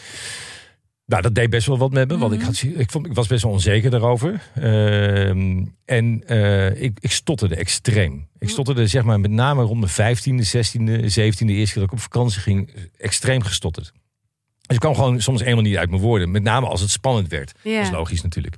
[1.06, 2.18] Nou, dat deed best wel wat met me.
[2.18, 4.42] Want ik, had, ik, vond, ik was best wel onzeker daarover.
[4.54, 8.28] Ehm, en eh, ik, ik stotterde extreem.
[8.38, 11.52] Ik stotterde zeg maar met name rond mijn vijftiende, zestiende, zeventiende...
[11.52, 13.92] eerste keer dat ik op vakantie ging, extreem gestotterd.
[14.66, 16.30] Dus ik kwam gewoon soms helemaal niet uit mijn woorden.
[16.30, 17.52] Met name als het spannend werd.
[17.62, 17.76] Ja.
[17.76, 18.56] Dat is logisch natuurlijk.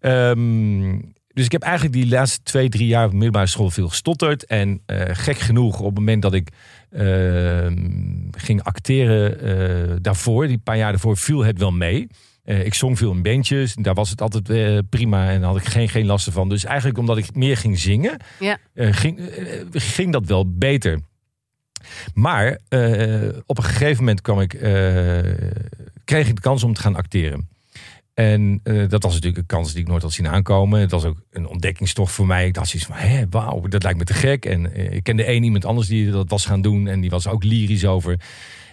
[0.00, 0.98] Ehm,
[1.38, 4.46] dus ik heb eigenlijk die laatste twee, drie jaar op middelbare school veel gestotterd.
[4.46, 6.48] En eh, gek genoeg, op het moment dat ik
[6.90, 7.76] ehm,
[8.30, 12.06] ging acteren eh, daarvoor, die paar jaar daarvoor, viel het wel mee.
[12.44, 15.64] Eh, ik zong veel in bandjes, daar was het altijd prima en daar had ik
[15.64, 16.48] geen, geen last van.
[16.48, 18.58] Dus eigenlijk omdat ik meer ging zingen, Ja.
[18.74, 19.20] ging,
[19.72, 21.00] ging dat wel beter.
[22.14, 22.58] Maar
[23.46, 24.50] op een gegeven moment kwam ik,
[26.04, 27.48] kreeg ik de kans om te gaan acteren.
[28.18, 30.80] En eh, dat was natuurlijk een kans die ik nooit had zien aankomen.
[30.80, 32.46] Het was ook een ontdekkingstocht voor mij.
[32.46, 34.44] Ik dacht zoiets van, hé, wauw, dat lijkt me te gek.
[34.44, 36.88] En eh, ik kende één iemand anders die dat was gaan doen.
[36.88, 38.20] En die was ook lyrisch over.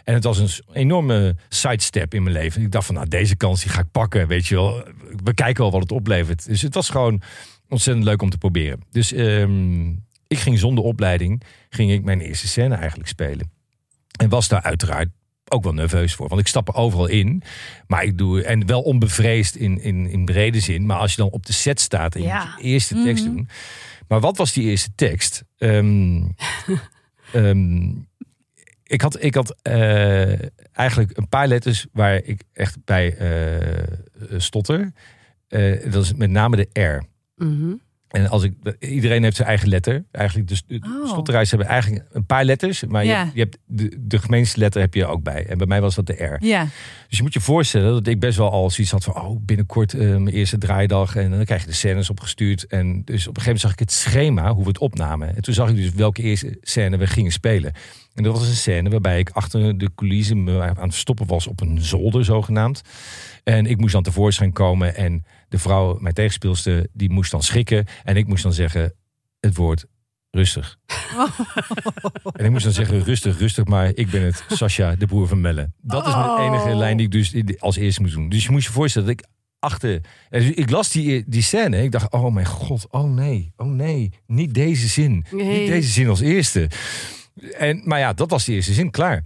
[0.04, 2.62] En het was een enorme sidestep in mijn leven.
[2.62, 4.84] Ik dacht van, nou, deze kans die ga ik pakken, weet je wel.
[5.24, 6.46] We kijken wel wat het oplevert.
[6.46, 7.22] Dus het was gewoon
[7.70, 8.80] ontzettend leuk om te proberen.
[8.92, 9.88] Dus ehm,
[10.28, 13.52] ik ging zonder opleiding, ging ik mijn eerste scène eigenlijk spelen.
[14.18, 15.10] En was daar uiteraard
[15.56, 16.28] ook wel nerveus voor.
[16.28, 17.42] Want ik stap er overal in.
[17.88, 20.86] Maar ik doe, en wel onbevreesd in, in, in brede zin.
[20.86, 22.56] Maar als je dan op de set staat en je Ja.
[22.58, 23.50] je eerste tekst doen.
[24.08, 25.44] Maar wat was die eerste tekst?
[25.58, 26.22] Ehm,
[27.34, 27.88] ehm,
[28.84, 30.40] ik had, ik had eh,
[30.72, 33.96] eigenlijk een paar letters waar ik echt bij eh,
[34.38, 34.92] stotter.
[35.48, 37.04] Eh, dat is met name de R.
[37.44, 37.74] Mhm.
[38.08, 40.04] En als ik, iedereen heeft zijn eigen letter.
[40.12, 41.26] Eigenlijk, dus de Oh.
[41.50, 42.84] hebben eigenlijk een paar letters.
[42.84, 43.30] Maar je, Ja.
[43.34, 45.46] je hebt de, de gemeenste letter heb je ook bij.
[45.46, 46.46] En bij mij was dat de R.
[46.46, 46.68] Ja,
[47.10, 49.16] Dus je moet je voorstellen dat ik best wel al zoiets had van...
[49.22, 51.16] oh, binnenkort eh, mijn eerste draaidag.
[51.16, 52.66] En dan krijg je de scènes opgestuurd.
[52.66, 55.36] En dus op een gegeven moment zag ik het schema, hoe we het opnamen.
[55.36, 57.74] En toen zag ik dus welke eerste scène we gingen spelen.
[58.14, 61.48] En dat was een scène waarbij ik achter de coulissen me aan het verstoppen was
[61.48, 62.82] op een zolder zogenaamd.
[63.44, 67.86] En ik moest dan tevoorschijn komen en de vrouw, mijn tegenspeelster, die moest dan schrikken.
[68.04, 68.94] En ik moest dan zeggen
[69.40, 69.86] het woord
[70.32, 70.78] rustig.
[72.38, 75.42] en ik moest dan zeggen rustig, rustig, maar ik ben het, Sascha, de broer van
[75.42, 75.72] Melle.
[75.82, 78.30] Dat is mijn enige lijn die ik dus als eerste moest doen.
[78.30, 79.26] Dus je moest je voorstellen dat ik
[79.60, 80.02] achter.
[80.30, 81.84] Dus ik las die, die scène.
[81.84, 84.12] Ik dacht, oh mijn god, oh nee, oh nee.
[84.28, 85.26] Niet deze zin.
[85.32, 85.60] Nee.
[85.60, 86.70] Niet deze zin als eerste.
[87.58, 89.26] En, maar ja, dat was de eerste zin, klaar.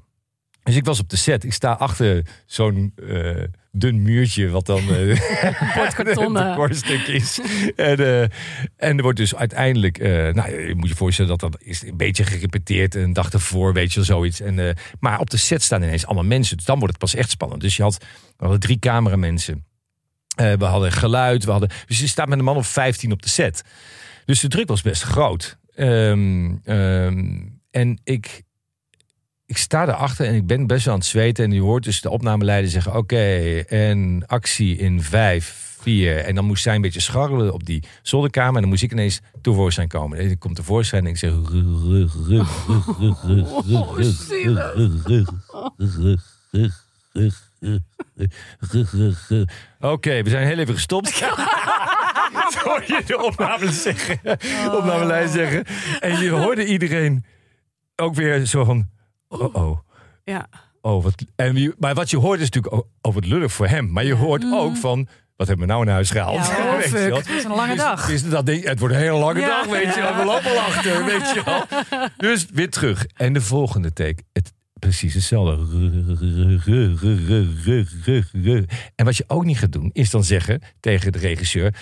[0.64, 1.44] Dus ik was op de set.
[1.44, 5.10] Ik sta achter zo'n eh, dun muurtje, wat dan eh
[5.98, 7.40] een decorstuk is.
[7.76, 8.22] en, eh,
[8.76, 11.98] en er wordt dus uiteindelijk, eh, nou, je moet je voorstellen dat dat is een
[11.98, 14.42] beetje gerepeteerd een dag ervoor, weet je wel, zoiets.
[14.42, 17.16] En, eh, maar op de set staan ineens allemaal mensen, dus dan wordt het pas
[17.16, 17.62] echt spannend.
[17.62, 17.98] Dus je had,
[18.38, 19.66] we hadden drie cameramensen.
[20.36, 23.22] Eh, we hadden geluid, we hadden, dus je staat met een man of 15 op
[23.22, 23.64] de set.
[24.26, 25.58] Dus de druk was best groot.
[25.76, 27.40] Ehm, ehm,
[27.72, 28.44] en ik,
[29.50, 31.46] ik sta erachter en ik ben best wel aan het zweten.
[31.46, 36.18] En je hoort dus de opnameleider zeggen: Oké, okay, en actie in vijf, vier.
[36.18, 38.56] En dan moest zij een beetje scharrelen op die zolderkamer.
[38.56, 40.18] En dan moest ik ineens tevoorschijn komen.
[40.18, 41.32] En ik kom tevoorschijn en ik zeg:
[49.80, 51.20] Oké, we zijn heel even gestopt.
[52.64, 54.20] Hoor je de opname zeggen,
[55.30, 55.66] zeggen.
[56.00, 57.26] En je hoorde iedereen
[57.96, 58.98] ook weer zo van.
[59.30, 59.80] Oh, oh.
[60.24, 60.48] Ja.
[60.82, 63.68] Oh, wat, en wie, maar wat je hoort is natuurlijk, oh, oh wat lullig voor
[63.68, 63.92] hem.
[63.92, 66.48] Maar je hoort ook van, wat hebben we nou in huis gehaald?
[66.48, 67.16] Ja, oh, fuck.
[67.16, 68.08] Het is een lange Dus- dag.
[68.08, 69.48] dus dat ding, het wordt een hele lange Ja.
[69.48, 70.16] dag, weet je wel.
[70.16, 71.64] We lopen al achter, weet je wel.
[72.18, 73.06] Dus weer terug.
[73.14, 75.66] En de volgende take, het, precies hetzelfde.
[78.96, 81.74] En wat je ook niet gaat doen, is dan zeggen tegen de regisseur...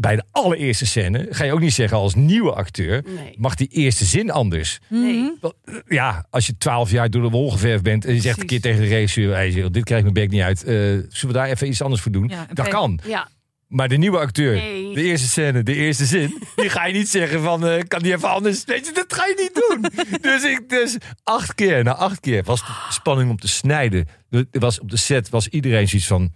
[0.00, 3.04] Bij de allereerste scène ga je ook niet zeggen als nieuwe acteur...
[3.06, 3.34] Nee.
[3.38, 4.78] mag die eerste zin anders.
[4.88, 5.32] Nee.
[5.40, 8.40] Wel, eh, Ja, als je twaalf jaar door de wol geverfd bent en je zegt
[8.40, 10.64] een keer tegen de regisseur: hey, dit krijg ik mijn bek niet uit.
[10.64, 12.28] Eh, zullen we daar even iets anders voor doen?
[12.28, 13.00] Ja, dat kan.
[13.06, 13.28] Ja.
[13.68, 14.94] Maar de nieuwe acteur, Nee.
[14.94, 18.12] de eerste scène, de eerste zin, die ga je niet zeggen van eh, kan die
[18.12, 18.64] even anders.
[18.64, 20.06] Weet je, dat ga je niet doen.
[20.32, 24.08] dus ik dus acht keer, na acht keer was de spanning om te snijden.
[24.30, 26.32] Er was op de set was iedereen zoiets van.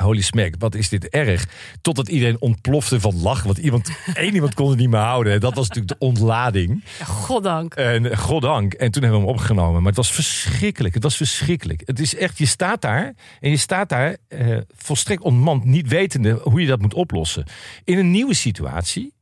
[0.00, 1.46] Holy smack, wat is dit erg?
[1.80, 3.46] Totdat iedereen ontplofte van lachen.
[3.46, 5.32] Want iemand, één iemand kon het niet meer houden.
[5.32, 6.84] En dat was natuurlijk de ontlading.
[6.98, 7.74] Ja, goddank.
[7.74, 8.72] En eh, goddank.
[8.72, 9.78] En toen hebben we hem opgenomen.
[9.78, 10.94] Maar het was verschrikkelijk.
[10.94, 11.82] Het was verschrikkelijk.
[11.84, 13.14] Het is echt, je staat daar.
[13.40, 15.64] En je staat daar eh, volstrekt ontmand.
[15.64, 17.44] Niet wetende hoe je dat moet oplossen.
[17.84, 19.13] In een nieuwe situatie.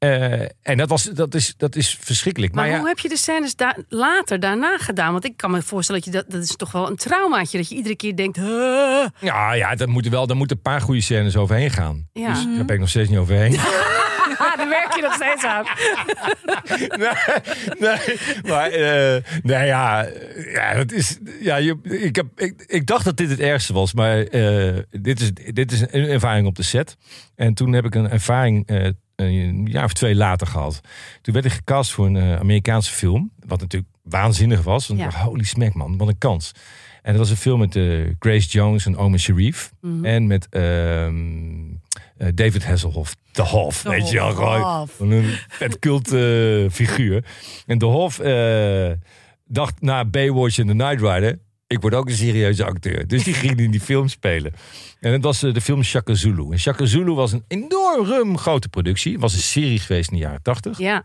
[0.00, 2.54] Eh, en dat, was, dat, is, dat is verschrikkelijk.
[2.54, 5.12] Maar, Maar, ja, hoe heb je de scènes da- later daarna gedaan?
[5.12, 7.58] Want ik kan me voorstellen dat je dat, dat is toch wel een traumaatje.
[7.58, 10.80] Dat je iedere keer denkt, "Huh." ja, ja daar moeten wel daar moeten een paar
[10.80, 12.08] goede scènes overheen gaan.
[12.12, 12.28] Ja.
[12.32, 13.58] Dus daar ben ik nog steeds niet overheen.
[13.58, 13.64] Ah,
[14.56, 15.64] daar werk je nog steeds aan.
[17.00, 17.10] nee,
[17.78, 20.08] nee, maar eh, nee, ja,
[20.52, 23.92] ja, dat is, ja je, ik, heb, ik, ik dacht dat dit het ergste was,
[23.94, 26.96] maar eh, dit, is, dit is een ervaring op de set.
[27.36, 28.88] En toen heb ik een ervaring eh,
[29.20, 30.80] een jaar of twee later gehad.
[31.22, 34.86] Toen werd ik gecast voor een eh, Amerikaanse film, wat natuurlijk waanzinnig was.
[34.86, 34.94] Ja.
[34.94, 36.52] dacht, holy smack man, wat een kans.
[37.02, 39.72] En dat was een film met eh, Grace Jones en Omar Sharif.
[39.80, 40.04] Mhm.
[40.04, 41.70] En met ehm,
[42.16, 44.32] eh, David Hasselhoff, de Hof, weet je wel.
[44.32, 47.24] Gewoon, van een vet cult eh, figuur.
[47.66, 48.90] En de Hof eh,
[49.44, 51.38] dacht na Baywatch en The Night Rider...
[51.70, 53.06] ik word ook een serieuze acteur.
[53.06, 54.52] Dus die ging in die film spelen.
[55.00, 56.50] En het was eh, de film Shaka Zulu.
[56.50, 59.12] En Shaka Zulu was een enorm grote productie.
[59.12, 60.78] Het was een serie geweest in de jaren tachtig.
[60.78, 61.04] Ja.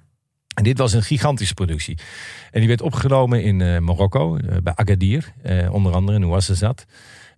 [0.56, 1.98] En dit was een gigantische productie.
[2.52, 5.34] En die werd opgenomen in eh, Marokko, eh, bij Agadir,
[5.72, 6.86] onder andere in Ouarzazate.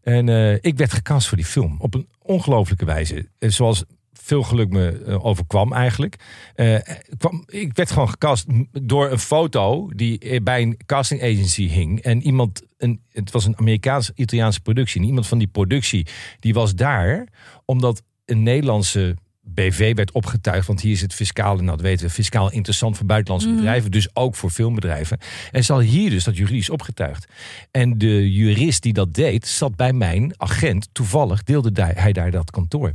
[0.02, 0.28] En
[0.62, 3.30] ik werd gecast voor die film op een ongelofelijke wijze.
[3.40, 3.84] Zoals
[4.22, 6.16] veel geluk me eh, overkwam eigenlijk.
[6.56, 6.76] Eh,
[7.18, 12.02] kwam, ik werd gewoon gecast door een foto die eh, bij een casting agency hing.
[12.02, 15.02] En iemand, een, het was een Amerikaans-Italiaanse productie.
[15.02, 16.08] En iemand van die productie,
[16.40, 17.28] die was daar
[17.66, 20.68] omdat een Nederlandse BV werd opgetuigd.
[20.68, 23.92] Want hier is het fiscaal, en dat weten we, fiscaal interessant voor buitenlandse bedrijven.
[23.92, 25.18] Dus ook voor filmbedrijven.
[25.52, 27.28] En hadden hier dus dat juridisch opgetuigd.
[27.72, 30.90] En de jurist die dat deed, zat bij mijn agent.
[30.92, 32.94] Toevallig deelde hij daar dat kantoor.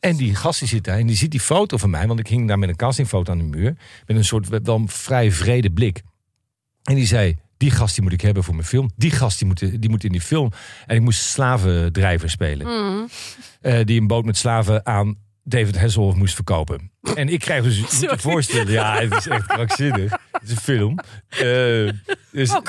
[0.00, 2.06] En die gast die zit daar en die ziet die foto van mij.
[2.06, 3.76] Want ik hing daar met een castingfoto aan de muur.
[4.06, 6.02] Met een soort wel vrij vrede blik.
[6.82, 8.90] En die zei, die gast die moet ik hebben voor mijn film.
[8.96, 10.50] Die gast die moet, die moet in die film.
[10.86, 12.66] En ik moest slavendrijver spelen.
[12.66, 13.06] Mhm.
[13.60, 16.90] Eh, die een boot met slaven aan David Hasselhoff moest verkopen.
[17.14, 20.12] En ik krijg dus, je moet je voorstellen, ja, het is echt krankzinnig.
[20.32, 20.98] Het is een film.
[21.28, 21.40] Eh,
[22.30, 22.60] dus,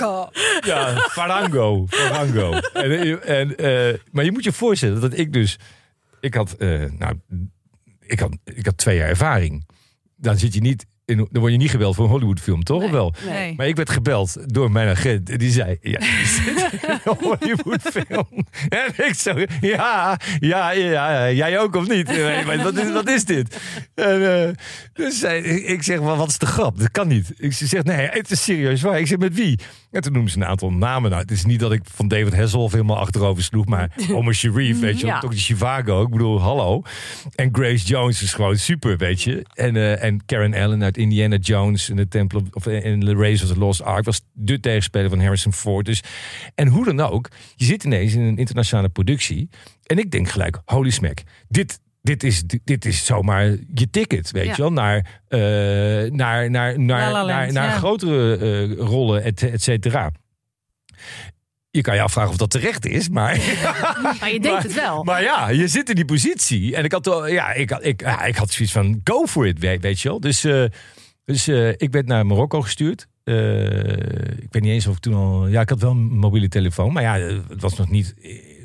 [0.62, 1.86] ja, Farango.
[1.88, 2.51] Farango.
[2.73, 5.58] En, en, eh, maar je moet je voorstellen dat ik dus...
[6.23, 7.19] Ik had, eh, nou,
[7.99, 9.67] ik had, ik had twee jaar ervaring.
[10.15, 12.83] Dan zit je niet in, dan word je niet gebeld voor een Hollywoodfilm, toch?
[12.83, 13.13] Of wel?
[13.25, 13.53] Nee.
[13.57, 15.29] Maar ik werd gebeld door mijn agent.
[15.29, 15.99] En die zei, ja,
[17.03, 18.28] een Hollywoodfilm.
[18.69, 22.07] En ik zo, ja, ja, ja, jij ook of niet?
[22.07, 23.59] Nee, Wat is, wat is dit?
[23.95, 24.49] En, eh,
[24.93, 26.80] dus zei, ik zeg, wat is de grap?
[26.80, 27.34] Dat kan niet.
[27.38, 28.99] Ik zeg, nee, het is serieus waar.
[28.99, 29.59] Ik zeg, met wie?
[29.91, 31.09] En toen noemden ze een aantal namen.
[31.09, 33.65] Nou, het is niet dat ik van David Hasselhoff helemaal achterover sloeg.
[33.65, 35.05] Maar Omar Sharif, weet je.
[35.05, 35.19] Ja.
[35.19, 36.03] Toch die Chivago.
[36.03, 36.82] Ik bedoel, hallo.
[37.36, 39.45] En Grace Jones is gewoon super, weet je.
[39.53, 43.15] En, eh, en Karen Allen uit Indiana Jones in de Temple of, of in The
[43.15, 45.85] Race of the Lost Ark was de tegenspeler van Harrison Ford.
[45.85, 46.03] Dus,
[46.55, 49.49] en hoe dan ook, je zit ineens in een internationale productie.
[49.83, 54.45] En ik denk gelijk, holy smack, dit, dit, is, dit is zomaar je ticket, weet
[54.45, 54.51] Ja.
[54.55, 55.39] je wel, naar, eh,
[56.11, 57.77] naar, naar, naar, La La Land, naar, naar ja.
[57.77, 60.11] grotere eh, rollen, et, et cetera.
[61.76, 63.38] Je kan je afvragen of dat terecht is, maar...
[64.19, 65.03] Maar je denkt het wel.
[65.03, 66.76] Maar ja, je zit in die positie.
[66.76, 69.59] En ik had, ja, ik, had- ik, ja, ik had zoiets van, go for it,
[69.59, 70.19] weet, je wel.
[70.19, 70.63] Dus, eh,
[71.26, 73.07] dus eh, ik werd naar Marokko gestuurd.
[73.24, 73.63] Eh,
[74.38, 75.47] ik weet niet eens of ik toen al...
[75.47, 76.93] Ja, ik had wel een mobiele telefoon.
[76.93, 77.13] Maar ja,
[77.49, 78.13] het was nog niet...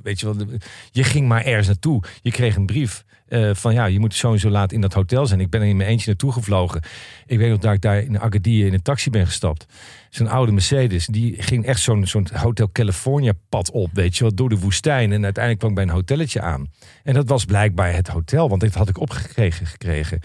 [0.02, 0.46] Weet je wel,
[0.90, 2.02] je ging maar ergens naartoe.
[2.22, 3.04] Je kreeg een brief
[3.52, 5.40] van ja, je moet zo en zo laat in dat hotel zijn.
[5.40, 6.82] Ik ben er in mijn eentje naartoe gevlogen.
[7.26, 9.66] Ik weet nog dat ik daar in Agadir in een taxi ben gestapt.
[10.10, 14.34] Zo'n oude Mercedes, die ging echt zo'n zo'n Hotel California pad op, weet je wel,
[14.34, 15.12] door de woestijn.
[15.12, 16.66] En uiteindelijk kwam ik bij een hotelletje aan.
[17.02, 20.20] En dat was blijkbaar het hotel, want dit had ik opgekregen gekregen.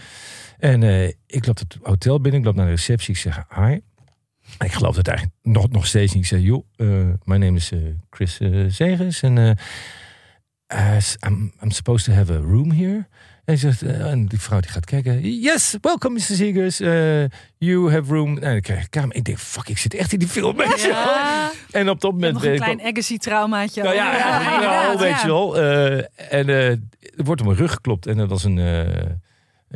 [0.58, 3.78] En eh, ik loop het hotel binnen, ik loop naar de receptie, ik zeg hi.
[4.58, 6.22] Ik geloof het eigenlijk nog, nog steeds niet.
[6.22, 7.78] Ik zei, joh, eh mijn naam is eh,
[8.10, 9.56] Chris Zegers en
[11.26, 13.06] I'm, I'm supposed to have a room here.
[13.44, 15.40] En, zegt, eh, en die vrouw die gaat kijken.
[15.40, 16.34] Yes, welcome Mr.
[16.34, 16.80] Zegers.
[16.80, 17.24] Eh,
[17.58, 18.38] you have room.
[18.38, 19.16] En ik krijg een kamer.
[19.16, 20.56] Ik denk, fuck, ik zit echt in die film.
[20.56, 20.88] weet je.
[20.88, 21.50] Ja.
[21.70, 22.32] En op dat moment...
[22.32, 23.82] Nog een ik klein Agassi-traumaatje.
[23.82, 25.20] nou ja, Ja, inderdaad, weet ja.
[25.20, 25.58] je wel.
[25.58, 25.96] Eh,
[26.38, 28.06] en eh, er wordt op mijn rug geklopt.
[28.06, 29.02] En dat was een, eh,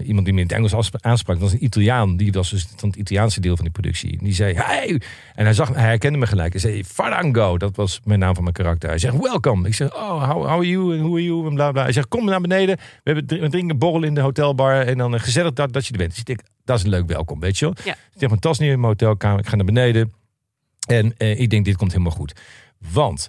[0.05, 1.37] iemand die me in het Engels aansprak.
[1.39, 2.17] Dat was een Italiaan.
[2.17, 4.19] Die was dus van het Italiaanse deel van die productie.
[4.23, 5.01] Die zei, hey!
[5.35, 6.53] En hij, zag, hij herkende me gelijk.
[6.53, 7.59] Hij zei, Farango.
[7.59, 8.89] Dat was mijn naam van mijn karakter.
[8.89, 9.67] Hij zegt, welcome.
[9.67, 10.97] Ik zeg, oh, how, how are you?
[10.97, 11.47] En who are you?
[11.47, 11.83] En bla, bla.
[11.83, 12.77] Hij zegt, kom naar beneden.
[12.77, 14.81] We, hebben, we drinken een borrel in de hotelbar.
[14.81, 16.11] En dan eh, gezellig dat, dat je er bent.
[16.11, 17.75] Dus ik denk, dat is een leuk welkom, weet je wel.
[17.85, 17.93] Ja.
[17.93, 19.39] Ik zeg mijn tas neer in mijn hotelkamer.
[19.39, 20.13] Ik ga naar beneden.
[20.87, 22.33] En eh, ik denk, dit komt helemaal goed.
[22.93, 23.29] Want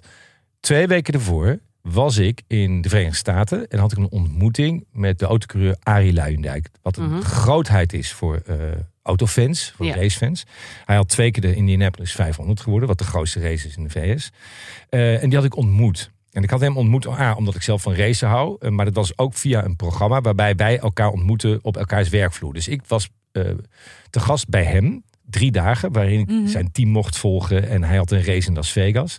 [0.60, 1.58] twee weken ervoor
[1.92, 6.12] was ik in de Verenigde Staten en had ik een ontmoeting met de autocoureur Arie
[6.12, 6.68] Luijendijk.
[6.82, 7.20] Wat een Mhm.
[7.20, 8.56] grootheid is voor eh,
[9.02, 9.94] autofans, voor Ja.
[9.94, 10.44] racefans.
[10.84, 13.90] Hij had twee keer de Indianapolis 500 geworden, wat de grootste race is in de
[13.90, 14.30] VS.
[14.88, 16.10] Eh, en die had ik ontmoet.
[16.32, 18.56] En ik had hem ontmoet, omdat ik zelf van racen hou.
[18.60, 22.52] eh, maar dat was ook via een programma waarbij wij elkaar ontmoeten op elkaars werkvloer.
[22.54, 23.08] Dus ik was
[24.10, 25.02] te gast bij hem.
[25.30, 26.46] Drie dagen, waarin ik Mhm.
[26.46, 27.68] zijn team mocht volgen.
[27.68, 29.18] En hij had een race in Las Vegas.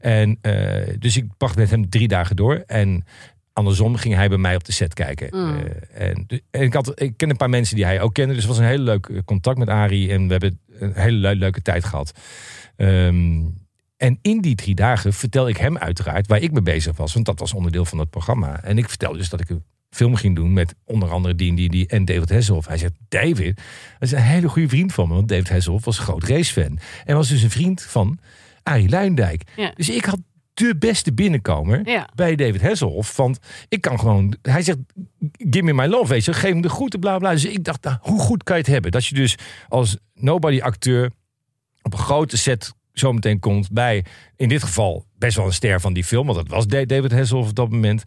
[0.00, 2.54] En eh, dus ik bracht met hem drie dagen door.
[2.66, 3.04] En
[3.52, 5.28] andersom ging hij bij mij op de set kijken.
[5.30, 5.56] Mm.
[5.94, 8.32] Eh, en, ik, had, ik ken een paar mensen die hij ook kende.
[8.34, 10.10] Dus het was een hele leuk eh, contact met Arie.
[10.12, 12.12] En we hebben een hele le- leuke tijd gehad.
[12.76, 13.40] Ehm,
[13.96, 17.14] en in die drie dagen vertel ik hem uiteraard waar ik mee bezig was.
[17.14, 18.62] Want dat was onderdeel van het programma.
[18.62, 19.48] En ik vertelde dus dat ik
[19.90, 22.66] film ging doen met onder andere die en David Hasselhoff.
[22.66, 23.56] Hij zegt, David,
[23.98, 25.14] dat is een hele goede vriend van me.
[25.14, 26.78] Want David Hasselhoff was een groot racefan.
[27.04, 28.18] En was dus een vriend van
[28.62, 29.42] Arie Luijendijk.
[29.56, 29.72] Ja.
[29.74, 30.18] Dus ik had
[30.54, 32.08] de beste binnenkomer Ja.
[32.14, 33.16] bij David Hasselhoff.
[33.16, 34.36] Want ik kan gewoon...
[34.42, 34.78] Hij zegt,
[35.36, 36.32] give me my love, weet je.
[36.32, 37.30] Geef hem de groeten, bla bla.
[37.30, 38.90] Dus ik dacht, nou, hoe goed kan je het hebben?
[38.90, 39.36] Dat je dus
[39.68, 41.10] als nobody acteur
[41.82, 44.04] op een grote set zometeen komt bij,
[44.36, 46.26] in dit geval, best wel een ster van die film.
[46.26, 48.02] Want dat was Da- David Hasselhoff op dat moment.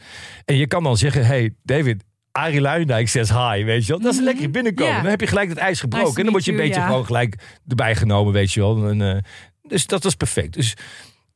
[0.45, 2.03] En je kan dan zeggen, hey David...
[2.31, 4.01] Arie Luijendijk says hi, weet je wel.
[4.01, 5.01] Dat is een lekker binnenkomen.
[5.01, 6.07] Dan heb je gelijk het ijs gebroken.
[6.07, 7.35] Nice en dan word je een beetje gewoon gelijk
[7.67, 8.87] erbij genomen, weet je wel.
[8.87, 9.17] En, eh,
[9.61, 10.53] dus dat was perfect.
[10.53, 10.73] Dus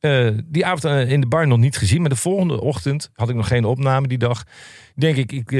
[0.00, 2.00] eh, die avond eh, in de bar nog niet gezien.
[2.00, 4.44] Maar de volgende ochtend had ik nog geen opname die dag.
[4.94, 5.50] Denk ik, ik,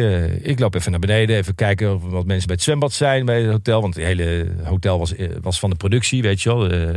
[0.43, 1.37] ik loop even naar beneden.
[1.37, 3.81] Even kijken of wat mensen bij het zwembad zijn bij het hotel.
[3.81, 6.93] Want het hele hotel was, was van de productie, weet je wel.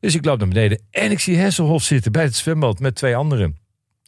[0.00, 0.82] Dus ik loop naar beneden.
[0.90, 3.56] En ik zie Hesselhoff zitten bij het zwembad met twee anderen.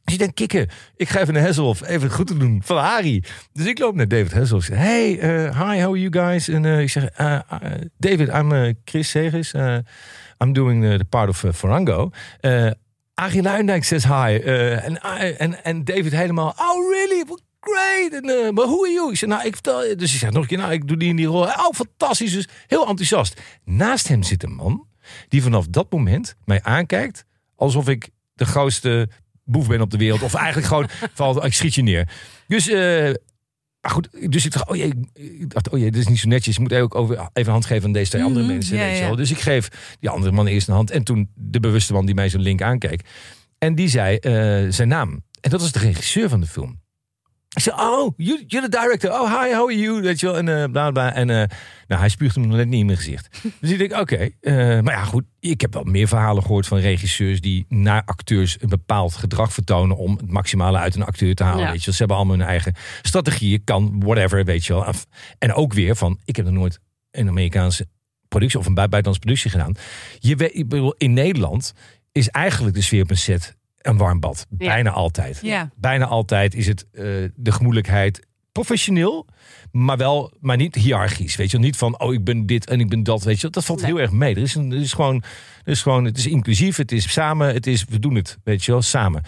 [0.04, 3.24] Dus ik denk, kikken, ik ga even naar Hesselhoff even goed te doen van Harry.
[3.52, 6.48] Dus ik loop naar David zeg, hey, eh, hi, how are you guys?
[6.48, 7.38] En eh, ik zeg, eh,
[7.98, 9.52] David, I'm Chris Segers.
[10.38, 12.10] I'm doing the part of Farango.
[12.40, 12.70] Uh,
[13.14, 14.38] Arie Luijendijk says hi.
[15.62, 17.24] En David helemaal, oh really?
[17.60, 18.10] Great.
[18.54, 19.12] But who are you?
[19.12, 19.96] Ik nou, ik vertel.
[19.96, 21.42] Dus ik zeg nog een keer, nou, ik doe die in die rol.
[21.42, 22.32] Oh, fantastisch.
[22.32, 23.40] Dus heel enthousiast.
[23.64, 24.88] Naast hem zit een man
[25.28, 27.24] die vanaf dat moment mij aankijkt
[27.56, 29.08] alsof ik de grootste
[29.44, 30.22] boef ben op de wereld.
[30.22, 32.08] Of eigenlijk gewoon van, ik schiet je neer.
[32.46, 33.12] Dus, eh,
[33.80, 36.28] maar goed, dus ik dacht, oh jee, ik dacht, oh jee, dit is niet zo
[36.28, 36.54] netjes.
[36.54, 38.76] Ik moet ook over, even een hand geven aan deze twee andere Mhm, mensen.
[38.76, 39.14] ja, ja.
[39.14, 40.90] Dus ik geef die andere man eerst een hand.
[40.90, 43.00] En toen de bewuste man die mij zo'n link aankeek.
[43.58, 44.32] En die zei eh,
[44.72, 45.24] zijn naam.
[45.40, 46.79] En dat was de regisseur van de film.
[47.50, 49.10] Zei, oh, you, you're the director.
[49.10, 50.00] Oh, hi, how are you?
[50.00, 51.14] Weet je wel, en uh, bla bla.
[51.14, 51.36] En uh,
[51.86, 53.28] nou, hij spuugt hem net niet in mijn gezicht.
[53.60, 54.00] Dus ik denk, oké.
[54.00, 55.24] Okay, uh, maar ja, goed.
[55.40, 59.96] Ik heb wel meer verhalen gehoord van regisseurs die naar acteurs een bepaald gedrag vertonen
[59.96, 61.64] om het maximale uit een acteur te halen.
[61.64, 61.70] Ja.
[61.70, 61.94] Weet je wel.
[61.94, 64.94] Ze hebben allemaal hun eigen strategieën, kan, whatever, weet je wel.
[65.38, 66.80] En ook weer van, ik heb nog nooit
[67.10, 67.86] een Amerikaanse
[68.28, 69.74] productie of een buitenlandse productie gedaan.
[70.18, 70.64] Je weet,
[70.96, 71.72] in Nederland
[72.12, 74.46] is eigenlijk de sfeer op een set een warm bad.
[74.58, 74.66] Ja.
[74.66, 75.38] Bijna altijd.
[75.42, 75.70] Ja.
[75.76, 77.04] Bijna altijd is het eh,
[77.34, 79.26] de gemoedelijkheid professioneel,
[79.72, 81.36] maar wel, maar niet hiërarchisch.
[81.36, 83.22] Weet je niet van oh ik ben dit en ik ben dat.
[83.22, 83.90] Weet je, dat valt Nee.
[83.90, 84.34] heel erg mee.
[84.34, 85.22] Er is, een, er is gewoon,
[85.64, 88.64] er is gewoon, het is inclusief, het is samen, het is we doen het, weet
[88.64, 89.22] je wel, samen.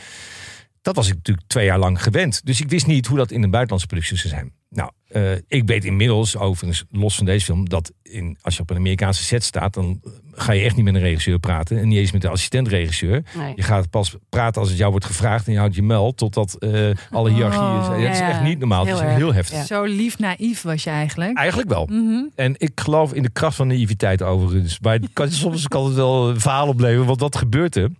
[0.82, 2.40] Dat was ik natuurlijk twee jaar lang gewend.
[2.44, 4.52] Dus ik wist niet hoe dat in een buitenlandse productie zou zijn.
[4.68, 8.70] Nou, eh, ik weet inmiddels, overigens los van deze film, dat in, als je op
[8.70, 10.00] een Amerikaanse set staat, dan
[10.32, 11.78] ga je echt niet met een regisseur praten.
[11.78, 13.22] En niet eens met de assistent-regisseur.
[13.36, 13.52] Nee.
[13.56, 16.54] Je gaat pas praten als het jou wordt gevraagd en je houdt je mel totdat
[16.54, 17.86] eh, alle hiërarchie is.
[17.86, 18.84] Oh, dat is ja, echt niet normaal.
[18.84, 19.18] heel het is erg.
[19.18, 19.56] heel heftig.
[19.56, 19.64] Ja.
[19.64, 21.36] Zo lief naïef was je eigenlijk.
[21.36, 21.86] Eigenlijk wel.
[21.86, 22.24] Mhm.
[22.34, 24.80] En ik geloof in de kracht van naïviteit overigens.
[24.80, 27.06] Maar kan, soms kan het wel een verhaal opleveren.
[27.06, 27.90] Want wat gebeurt er?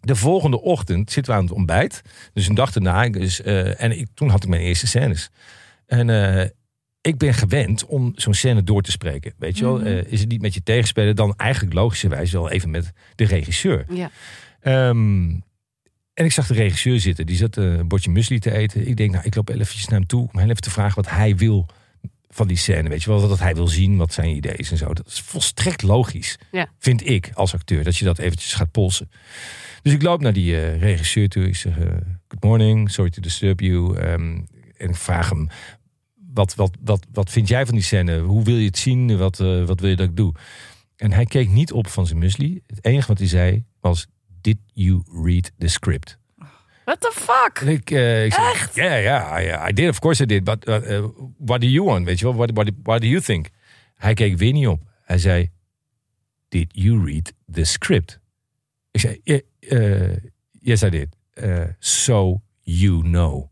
[0.00, 2.02] De volgende ochtend zitten we aan het ontbijt.
[2.32, 3.08] Dus een dag daarna.
[3.08, 5.30] Dus, eh, en ik, toen had ik mijn eerste scènes.
[5.86, 6.48] En eh,
[7.00, 9.34] ik ben gewend om zo'n scène door te spreken.
[9.38, 9.76] Weet je wel?
[9.76, 9.86] Mhm.
[9.86, 13.84] Eh, is het niet met je tegenspeler, dan eigenlijk logischerwijs wel even met de regisseur.
[13.88, 14.10] Ja.
[14.60, 15.30] Ehm,
[16.14, 17.26] en ik zag de regisseur zitten.
[17.26, 18.88] Die zat eh, een bordje muesli te eten.
[18.88, 20.28] Ik denk, nou, ik loop eventjes naar hem toe.
[20.32, 21.66] Om heel even te vragen wat hij wil
[22.28, 22.88] van die scène.
[22.88, 24.94] Weet je wel, wat hij wil zien, wat zijn idee is en zo.
[24.94, 26.68] Dat is volstrekt logisch, Ja.
[26.78, 27.84] vind ik als acteur.
[27.84, 29.10] Dat je dat eventjes gaat polsen.
[29.82, 31.46] Dus ik loop naar die regisseur toe.
[31.46, 31.74] Ik zeg,
[32.28, 33.98] good morning, sorry to disturb you.
[33.98, 34.38] Ehm,
[34.78, 35.48] en ik vraag hem,
[36.36, 38.18] wat, wat, wat, wat vind jij van die scène?
[38.18, 39.16] Hoe wil je het zien?
[39.18, 40.34] Wat, eh, wat wil je dat ik doe?
[40.96, 42.60] En hij keek niet op van zijn muesli.
[42.66, 44.06] Het enige wat hij zei was,
[44.40, 46.18] did you read the script?
[46.84, 47.60] What the fuck?
[47.60, 48.74] En ik, eh, ik zei, Echt?
[48.74, 49.88] Ja, I did.
[49.88, 50.44] Of course I did.
[50.44, 51.06] But uh, uh,
[51.38, 52.04] what do you want?
[52.04, 52.34] Weet je wel?
[52.34, 53.48] What, what, what do you think?
[53.94, 54.82] Hij keek weer niet op.
[55.02, 55.50] Hij zei,
[56.48, 58.20] did you read the script?
[58.90, 60.16] Ik zei, "Yeah,
[60.60, 61.16] yes I did.
[61.78, 63.50] So you know.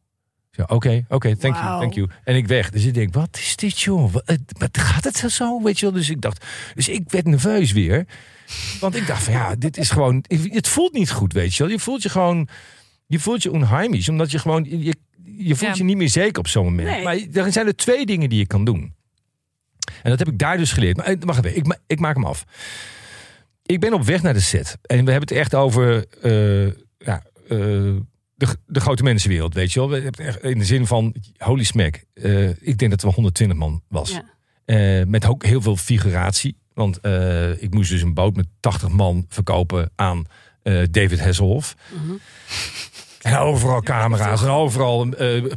[0.55, 2.09] Zei, Oké, oké, thank you, thank you.
[2.24, 2.70] En ik weg.
[2.70, 4.12] Dus ik denk, wat is dit joh?
[4.12, 5.62] Wat, eh, wat gaat het zo?
[5.62, 5.94] Weet je wel?
[5.94, 6.44] Dus ik dacht,
[6.74, 8.07] dus ik werd nerveus weer.
[8.80, 11.72] Want ik dacht van ja, dit is gewoon, het voelt niet goed, weet je wel.
[11.72, 12.48] Je voelt je gewoon,
[13.07, 14.09] je voelt je onheimisch.
[14.09, 14.94] Omdat je gewoon, je,
[15.24, 15.74] je voelt Ja.
[15.74, 16.88] je niet meer zeker op zo'n moment.
[16.88, 17.02] Nee.
[17.02, 18.94] Maar er zijn er twee dingen die je kan doen.
[20.02, 20.96] En dat heb ik daar dus geleerd.
[20.96, 22.44] Maar eh, wacht even, ik, ik maak hem af.
[23.62, 24.78] Ik ben op weg naar de set.
[24.82, 26.66] En we hebben het echt over eh,
[26.98, 27.22] ja,
[28.47, 29.99] de, de grote mensenwereld, weet je wel.
[30.42, 32.05] In de zin van, holy smack.
[32.14, 34.11] Eh, ik denk dat er wel 120 man was.
[34.11, 34.24] Ja.
[34.64, 36.57] Eh, met ook heel veel figuratie.
[36.74, 40.24] Want eh, ik moest dus een boot met 80 man verkopen aan
[40.90, 41.76] David Hasselhoff.
[41.92, 42.12] Mhm.
[43.20, 45.09] En overal camera's en overal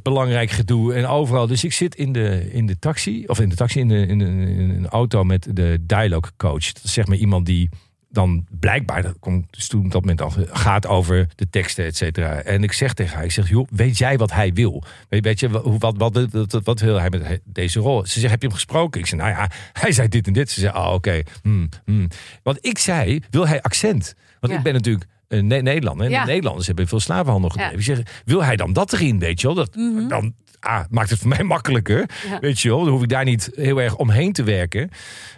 [0.02, 1.48] belangrijk gedoe en overal.
[1.48, 4.20] Dus ik zit in de, in de taxi, of in de taxi, in, de, in,
[4.20, 6.72] de, in een auto met de dialogue coach.
[6.72, 7.70] Dat is zeg maar iemand die
[8.10, 11.96] dan blijkbaar, dat komt dus toen op dat moment af, gaat over de teksten, et
[11.98, 12.42] cetera.
[12.42, 14.84] En ik zeg tegen haar, ik zeg, joh, weet jij wat hij wil?
[15.10, 18.06] Weet, weet je, wat, wat, wat, wat, wat wil hij met deze rol?
[18.06, 19.00] Ze zegt, heb je hem gesproken?
[19.00, 19.50] Ik zeg, nou ja,
[19.82, 20.50] hij zei dit en dit.
[20.52, 21.22] Ze zegt, oh oké.
[21.42, 22.08] hmm, hmm.
[22.44, 24.14] Want ik zei, wil hij accent?
[24.40, 24.58] Want Ja.
[24.58, 26.06] ik ben natuurlijk een Ne- Nederlander.
[26.06, 26.22] En Ja.
[26.26, 27.74] de Nederlanders hebben veel slavenhandel gedreven.
[27.74, 27.80] Ja.
[27.80, 29.56] Ik zeg, wil hij dan dat erin, weet je wel?
[29.56, 29.74] Dat,
[30.10, 32.10] Dan ah, maakt het voor mij makkelijker.
[32.40, 34.90] Weet je wel, dan hoef ik daar niet heel erg omheen te werken.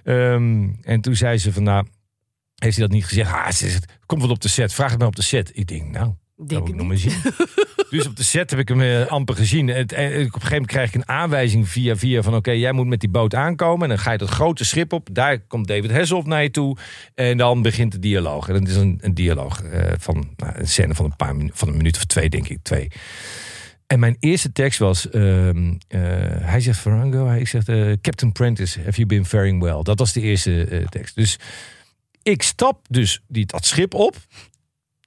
[0.03, 1.85] Ehm, en toen zei ze van, nou,
[2.59, 3.31] heeft hij dat niet gezegd?
[3.31, 5.51] Ah, ze zegt, kom wat op de set, vraag het maar op de set.
[5.53, 7.33] Ik denk, nou, dat Denk wil ik het nog maar zien.
[7.99, 9.69] dus op de set heb ik hem eh, amper gezien.
[9.69, 12.35] En, en op een gegeven moment krijg ik een aanwijzing via via van...
[12.35, 13.83] oké, jij moet met die boot aankomen.
[13.83, 15.09] En dan ga je dat grote schip op.
[15.11, 16.77] Daar komt David Hasselhoff naar je toe.
[17.15, 18.47] En dan begint de dialoog.
[18.47, 21.67] En dat is een, een dialoog eh, van nou, een scène van een paar van
[21.67, 22.87] een minuut of twee, denk ik, twee.
[23.87, 25.09] En mijn eerste tekst was...
[25.09, 25.49] eh,
[26.41, 27.69] hij zegt Farango, hij zegt...
[27.69, 29.81] eh, Captain Prentice, have you been faring well?
[29.83, 31.15] Dat was de eerste eh, tekst.
[31.15, 31.39] Dus
[32.29, 34.15] ik stap dus die, dat schip op.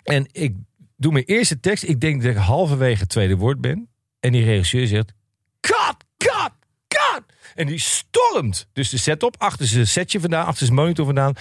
[0.03, 0.55] En ik
[0.97, 1.85] doe mijn eerste tekst.
[1.85, 3.89] Ik denk dat ik halverwege het tweede woord ben.
[4.21, 5.13] En die regisseur zegt...
[5.61, 6.53] Cut, cut,
[6.89, 7.23] cut!
[7.55, 9.35] En die stormt dus de set op.
[9.39, 11.35] Achter zijn setje vandaan, achter zijn monitor vandaan.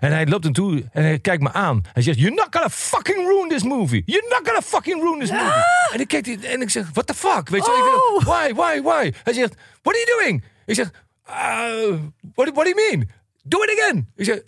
[0.00, 1.82] En hij loopt naartoe en hij kijkt me aan.
[1.92, 4.02] Hij zegt, you're not gonna fucking ruin this movie.
[4.06, 5.64] You're not gonna fucking ruin this movie.
[5.92, 7.48] En ik kijk en ik zeg, what the fuck?
[7.48, 8.20] Weet je, wel?
[8.20, 9.12] ik why, why, why?
[9.22, 10.44] Hij zegt, what are you doing?
[10.66, 10.90] Ik zeg,
[11.28, 11.98] uh,
[12.34, 13.10] what, what do you mean?
[13.42, 14.08] Do it again.
[14.16, 14.42] Ik zeg,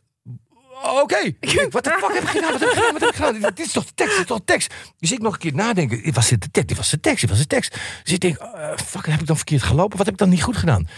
[0.80, 2.52] Oké, Ik denk, wat de fuck heb ik gedaan?
[2.52, 2.92] Wat heb ik gedaan?
[2.92, 3.40] Wat heb ik gedaan?
[3.40, 4.12] Dit is toch de tekst?
[4.12, 4.74] Dit is toch de tekst?
[4.98, 6.02] Dus ik nog een keer nadenken.
[6.02, 6.68] Dit was dit de tekst?
[6.68, 7.20] Dit was de tekst?
[7.20, 7.78] Dit was de tekst?
[8.02, 9.96] Dus ik denk, eh, fuck, heb ik dan verkeerd gelopen?
[9.96, 10.88] Wat heb ik dan niet goed gedaan?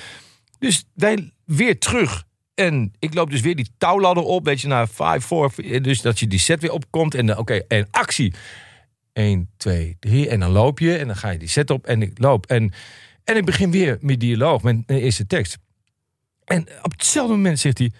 [0.59, 2.25] Dus wij weer terug.
[2.55, 4.45] En ik loop dus weer die touwladder op.
[4.45, 5.83] Weet je, naar 5, 4.
[5.83, 7.14] Dus dat je die set weer opkomt.
[7.14, 8.35] En eh, oké, en actie.
[9.12, 10.29] 1, 2, 3.
[10.29, 12.47] En dan loop je en dan ga je die set op en ik loop.
[12.47, 12.72] En,
[13.25, 15.59] en ik begin weer met dialoog, met de eerste tekst.
[16.45, 17.93] En op hetzelfde moment zegt hij...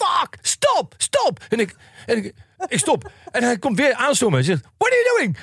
[0.00, 1.44] Fuck, stop, stop.
[1.48, 1.74] En ik,
[2.06, 2.34] en ik,
[2.68, 3.10] ik stop.
[3.30, 4.38] En hij komt weer aanstormen.
[4.38, 5.36] Hij zegt, what are you doing?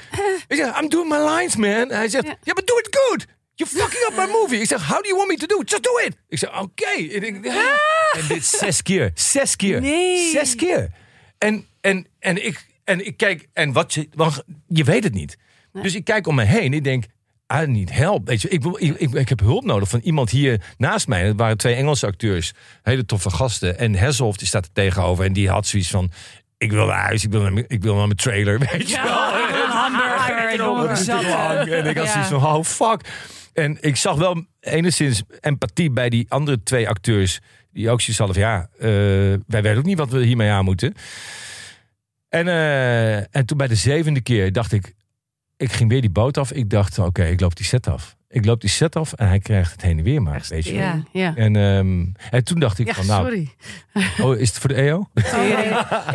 [0.48, 1.70] Ik zeg, I'm doing my lines, man.
[1.70, 3.26] En hij zegt, ja, but do it good.
[3.56, 4.60] You're fucking up my movie.
[4.60, 5.70] Ik zeg, how do you want me to do it?
[5.70, 6.16] Just do it.
[6.30, 6.86] Ik zeg, oké.
[6.90, 9.12] En, ik- en dit zes keer.
[9.14, 9.82] Zes keer.
[9.82, 10.30] Nee.
[10.32, 10.92] Zes keer.
[11.38, 15.38] En, en, en, ik, en ik kijk, en wat je, want je weet het niet.
[15.82, 16.74] Dus ik kijk om me heen.
[16.74, 17.04] Ik denk,
[17.54, 18.28] I need help.
[18.28, 21.26] Weet je, ik, wil- ik, ik, ik heb hulp nodig van iemand hier naast mij.
[21.26, 23.78] Het waren twee Engelse acteurs, hele toffe gasten.
[23.80, 26.12] En Hesselhoff die staat er tegenover en die had zoiets van:
[26.58, 29.02] ik wil naar huis, ik wil naar, mijn- ik wil naar mijn trailer, weet je
[29.04, 29.14] wel.
[31.38, 33.02] Hamburger en ik had zoiets van, oh fuck.
[33.54, 37.40] En ik zag wel enigszins empathie bij die andere twee acteurs.
[37.72, 38.88] Die ook zoiets hadden van, ja, eh,
[39.48, 40.94] wij weten ook niet wat we hiermee aan moeten.
[42.30, 44.94] En, eh, en toen bij de zevende keer dacht ik,
[45.58, 46.52] ik ging weer die boot af.
[46.52, 48.16] Ik dacht, oké, ik loop die set af.
[48.30, 50.72] Ik loop die set af en hij krijgt het heen en weer maar, weet je
[50.72, 50.82] wel.
[50.82, 51.04] Ja.
[51.12, 51.36] Ja.
[51.36, 53.50] En, ehm, en toen dacht ik Ja, van, nou, sorry.
[54.22, 55.10] oh, is het voor de EO?
[55.14, 55.26] Ik,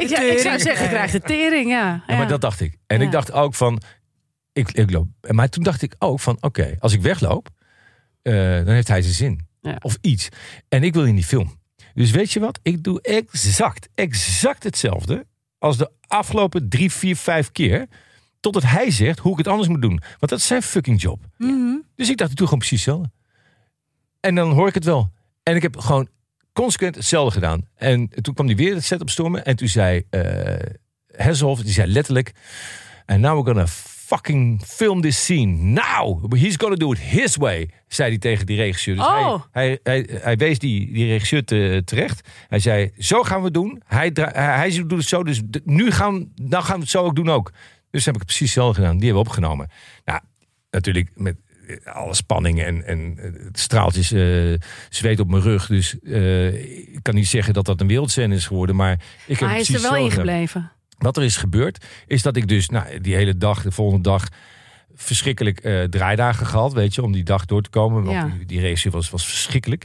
[0.09, 2.03] ja, ik zou zeggen, je krijgt de tering, ja.
[2.07, 2.77] Ja, maar dat dacht ik.
[2.87, 3.05] En Ja.
[3.05, 3.81] ik dacht ook van,
[4.53, 5.09] ik, ik loop.
[5.31, 7.49] Maar toen dacht ik ook van, oké, als ik wegloop,
[8.23, 8.33] eh,
[8.65, 9.47] dan heeft hij zijn zin.
[9.61, 9.77] Ja.
[9.81, 10.29] Of iets.
[10.69, 11.61] En ik wil in die film.
[11.95, 12.59] Dus weet je wat?
[12.63, 15.27] Ik doe exact, exact hetzelfde
[15.59, 17.87] als de afgelopen drie, vier, vijf keer.
[18.43, 20.01] Totdat hij zegt hoe ik het anders moet doen.
[20.19, 21.21] Want dat is zijn fucking job.
[21.39, 21.77] Mhm.
[21.97, 23.13] Dus ik dacht, ik doe gewoon precies hetzelfde.
[24.21, 25.13] En dan hoor ik het wel.
[25.43, 26.09] En ik heb gewoon
[26.53, 27.69] consequent hetzelfde gedaan.
[27.75, 29.45] En toen kwam hij weer het set op stormen.
[29.45, 30.03] En toen zei
[31.07, 32.33] Hesselhoff, die zei letterlijk...
[33.07, 33.67] And now we're gonna
[34.13, 35.57] fucking film this scene.
[35.57, 36.33] Now!
[36.35, 37.71] He's gonna do it his way.
[37.89, 38.97] Zei hij tegen die regisseur.
[38.97, 39.43] Dus Oh.
[39.51, 42.29] hij, hij, hij, hij wees die, die regisseur te, terecht.
[42.49, 43.83] Hij zei, zo gaan we het doen.
[43.87, 47.17] Hij, hij, hij doet het zo, dus nu gaan, dan gaan we het zo ook
[47.17, 47.53] doen ook.
[47.93, 48.97] Dus heb ik het precies hetzelfde gedaan.
[48.97, 49.71] Die hebben we opgenomen.
[50.05, 50.21] Nou,
[50.71, 51.37] natuurlijk met
[51.67, 54.53] eh, alle spanning en, en eh, het straaltjes eh,
[54.91, 55.67] zweet op mijn rug.
[55.67, 58.77] Dus eh, ik kan niet zeggen dat dat een wereldscène is geworden.
[58.77, 60.73] Maar ik heb Maar hij het is er wel in gebleven.
[60.99, 64.29] Wat er is gebeurd, is dat ik dus nou, die hele dag, de volgende dag,
[64.95, 68.03] verschrikkelijk eh, draaidagen gehad, weet je, om die dag door te komen.
[68.05, 68.37] Want Ja.
[68.37, 69.85] die, die race was, was verschrikkelijk.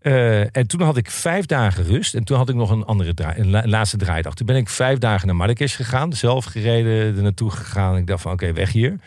[0.00, 2.14] Eh, en toen had ik vijf dagen rust.
[2.14, 4.34] En toen had ik nog een andere draai, een la- laatste draaidag.
[4.34, 6.12] Toen ben ik vijf dagen naar Marrakesh gegaan.
[6.12, 7.96] Zelf gereden, er naartoe gegaan.
[7.96, 8.98] Ik dacht van oké, weg hier.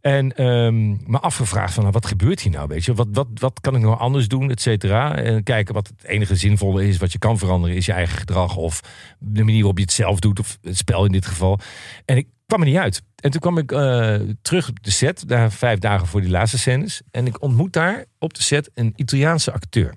[0.00, 2.68] En ehm, me afgevraagd van nou, wat gebeurt hier nou?
[2.68, 2.94] Weet je?
[2.94, 5.16] Wat, wat, wat kan ik nou anders doen, et cetera?
[5.16, 8.56] En kijken wat het enige zinvolle is, wat je kan veranderen, is je eigen gedrag.
[8.56, 8.80] Of
[9.18, 11.58] de manier waarop je het zelf doet, of het spel in dit geval.
[12.04, 13.02] En ik kwam er niet uit.
[13.16, 16.58] En toen kwam ik eh, terug op de set, daar vijf dagen voor die laatste
[16.58, 17.02] scènes.
[17.10, 19.94] En ik ontmoet daar op de set een Italiaanse acteur.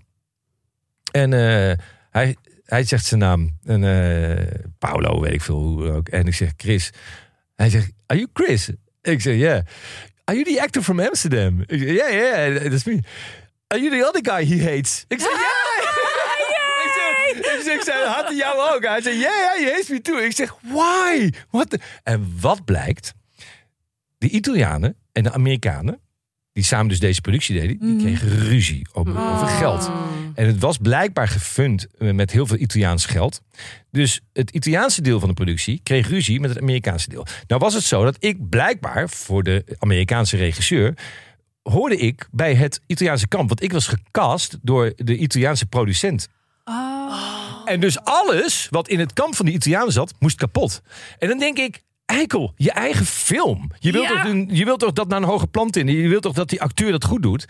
[1.15, 1.77] En eh,
[2.11, 2.35] hij,
[2.65, 3.57] hij zegt zijn naam.
[3.63, 4.45] En, eh,
[4.79, 6.07] Paolo, weet ik veel hoe ook.
[6.09, 6.89] En ik zeg Chris.
[7.55, 8.69] Hij zegt, are you Chris?
[9.01, 9.61] Ik zeg, yeah.
[10.23, 11.61] Are you the actor from Amsterdam?
[11.65, 12.99] Ik zeg, yeah, yeah, that's me.
[13.67, 15.05] Are you the other guy he hates?
[15.07, 15.53] Ik zeg, ja!
[17.35, 18.83] Ik zeg, ik zeg, ik zei, had hij jou ook?
[18.83, 20.17] Hij zei, ja, yeah, he hates me too.
[20.17, 21.29] Ik zeg, why?
[21.49, 23.13] What the- En wat blijkt?
[24.17, 25.99] De Italianen en de Amerikanen,
[26.53, 29.91] die samen dus deze productie deden, die kregen ruzie over, over geld.
[30.35, 33.41] En het was blijkbaar gefund eh, met heel veel Italiaans geld.
[33.91, 37.25] Dus het Italiaanse deel van de productie kreeg ruzie met het Amerikaanse deel.
[37.47, 40.93] Nou was het zo dat ik blijkbaar voor de Amerikaanse regisseur
[41.63, 43.47] hoorde ik bij het Italiaanse kamp.
[43.47, 46.27] Want ik was gecast door de Italiaanse producent.
[47.65, 50.81] En dus alles wat in het kamp van de Italianen zat, moest kapot.
[51.19, 53.71] En dan denk ik, eikel, je eigen film.
[53.79, 54.23] Je wilt, Ja.
[54.23, 55.87] toch, je wilt toch dat naar een hoge plant in.
[55.87, 57.45] Je wilt toch dat die acteur dat goed doet.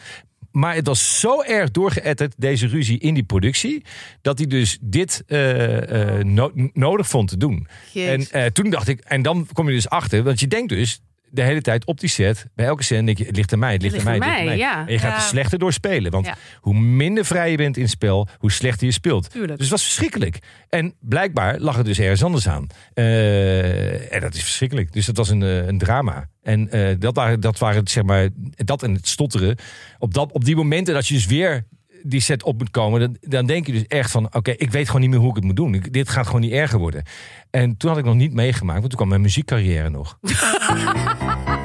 [0.56, 3.84] Maar het was zo erg doorgeëtterd, deze ruzie in die productie,
[4.22, 7.68] dat hij dus dit eh, eh, no- nodig vond te doen.
[7.93, 11.01] En eh, toen dacht ik, en dan kom je dus achter, want je denkt dus
[11.36, 13.74] de hele tijd op die set, bij elke scène denk je, het ligt aan mij,
[13.74, 14.84] het ligt, Het aan mij, ligt het aan ligt aan mij, mij.
[14.84, 14.88] ja.
[14.88, 15.16] En je gaat Ja.
[15.24, 16.36] er slechter door spelen, want Ja.
[16.60, 19.30] hoe minder vrij je bent in het spel, hoe slechter je speelt.
[19.32, 19.52] Tuurlijk.
[19.54, 20.40] Dus het was verschrikkelijk.
[20.70, 22.68] En blijkbaar lag het dus ergens anders aan.
[22.94, 24.94] Eh, en dat is verschrikkelijk.
[24.94, 26.30] Dus dat was een, eh, een drama.
[26.44, 29.56] En eh, dat, waren, dat waren, zeg maar, dat en het stotteren.
[30.00, 31.66] Op, dat, op die momenten dat je dus weer
[32.06, 34.86] die set op moet komen, dan, dan denk je dus echt van: oké, ik weet
[34.86, 35.84] gewoon niet meer hoe ik het moet doen.
[35.91, 37.03] Dit gaat gewoon niet erger worden.
[37.49, 40.18] En toen had ik nog niet meegemaakt, want toen kwam mijn muziekcarrière nog.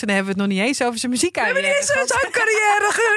[0.00, 1.36] en dan hebben we het nog niet eens over zijn muziek.
[1.36, 3.10] Hebben niet eens een carrière.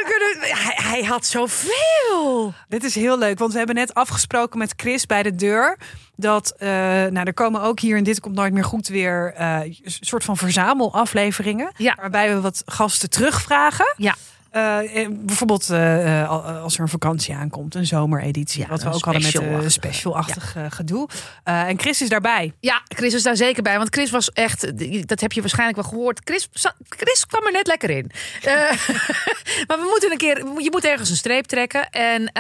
[0.66, 2.54] Hij, hij had zoveel.
[2.68, 5.78] Dit is heel leuk, want we hebben net afgesproken met Chris bij de deur.
[6.16, 9.60] Dat, eh, nou, er komen ook hier in Dit Komt Nooit Meer Goed weer eh,
[9.64, 11.72] een soort van verzamelafleveringen.
[11.78, 11.96] Ja.
[12.00, 13.94] Waarbij we wat gasten terugvragen.
[13.98, 14.16] Ja.
[14.56, 18.62] Eh, eh, bijvoorbeeld eh, al- als er een vakantie aankomt, een zomereditie.
[18.62, 21.10] Ja, wat we ook hadden met een special-achtig eh, gedoe.
[21.44, 22.54] En Chris is daarbij.
[22.60, 23.78] Ja, Chris is daar zeker bij.
[23.78, 24.72] Want Chris was echt,
[25.08, 26.22] dat heb je waarschijnlijk wel gehoord.
[26.24, 26.48] Chris,
[26.90, 28.12] Chris kwam er net lekker in.
[29.68, 31.90] Maar we moeten een keer, je moet ergens een streep trekken.
[31.90, 32.32] En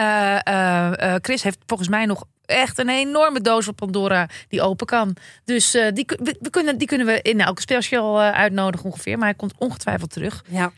[1.21, 5.15] Chris heeft volgens mij nog echt een enorme doos van Pandora die open kan.
[5.45, 9.17] Dus die, we, we kunnen, die kunnen we in elke special uitnodigen ongeveer.
[9.17, 10.43] Maar hij komt ongetwijfeld terug.
[10.47, 10.71] Ja.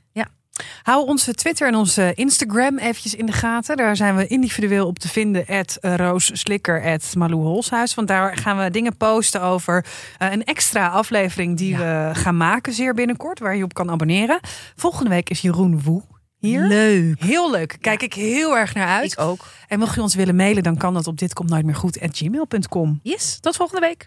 [0.84, 3.78] Hou onze Twitter en onze Instagram eventjes in de gaten.
[3.78, 5.45] Daar zijn we individueel op te vinden.
[5.47, 7.95] At Roos Slikker, at Malou Holshuis.
[7.95, 9.86] Want daar gaan we dingen posten over
[10.18, 13.39] eh, een extra aflevering die we gaan maken zeer binnenkort.
[13.39, 14.39] Waar je op kan abonneren.
[14.76, 16.03] Volgende week is Jeroen Woe
[16.38, 16.62] hier.
[16.62, 17.20] Leuk.
[17.20, 17.78] Heel leuk.
[17.82, 19.12] Kijk ik heel erg naar uit.
[19.12, 19.45] Ik ook.
[19.68, 22.99] En mocht je ons willen mailen, dan kan dat op ditkomtnooitmeergoed@gmail.com.
[23.03, 24.05] Yes, tot volgende week.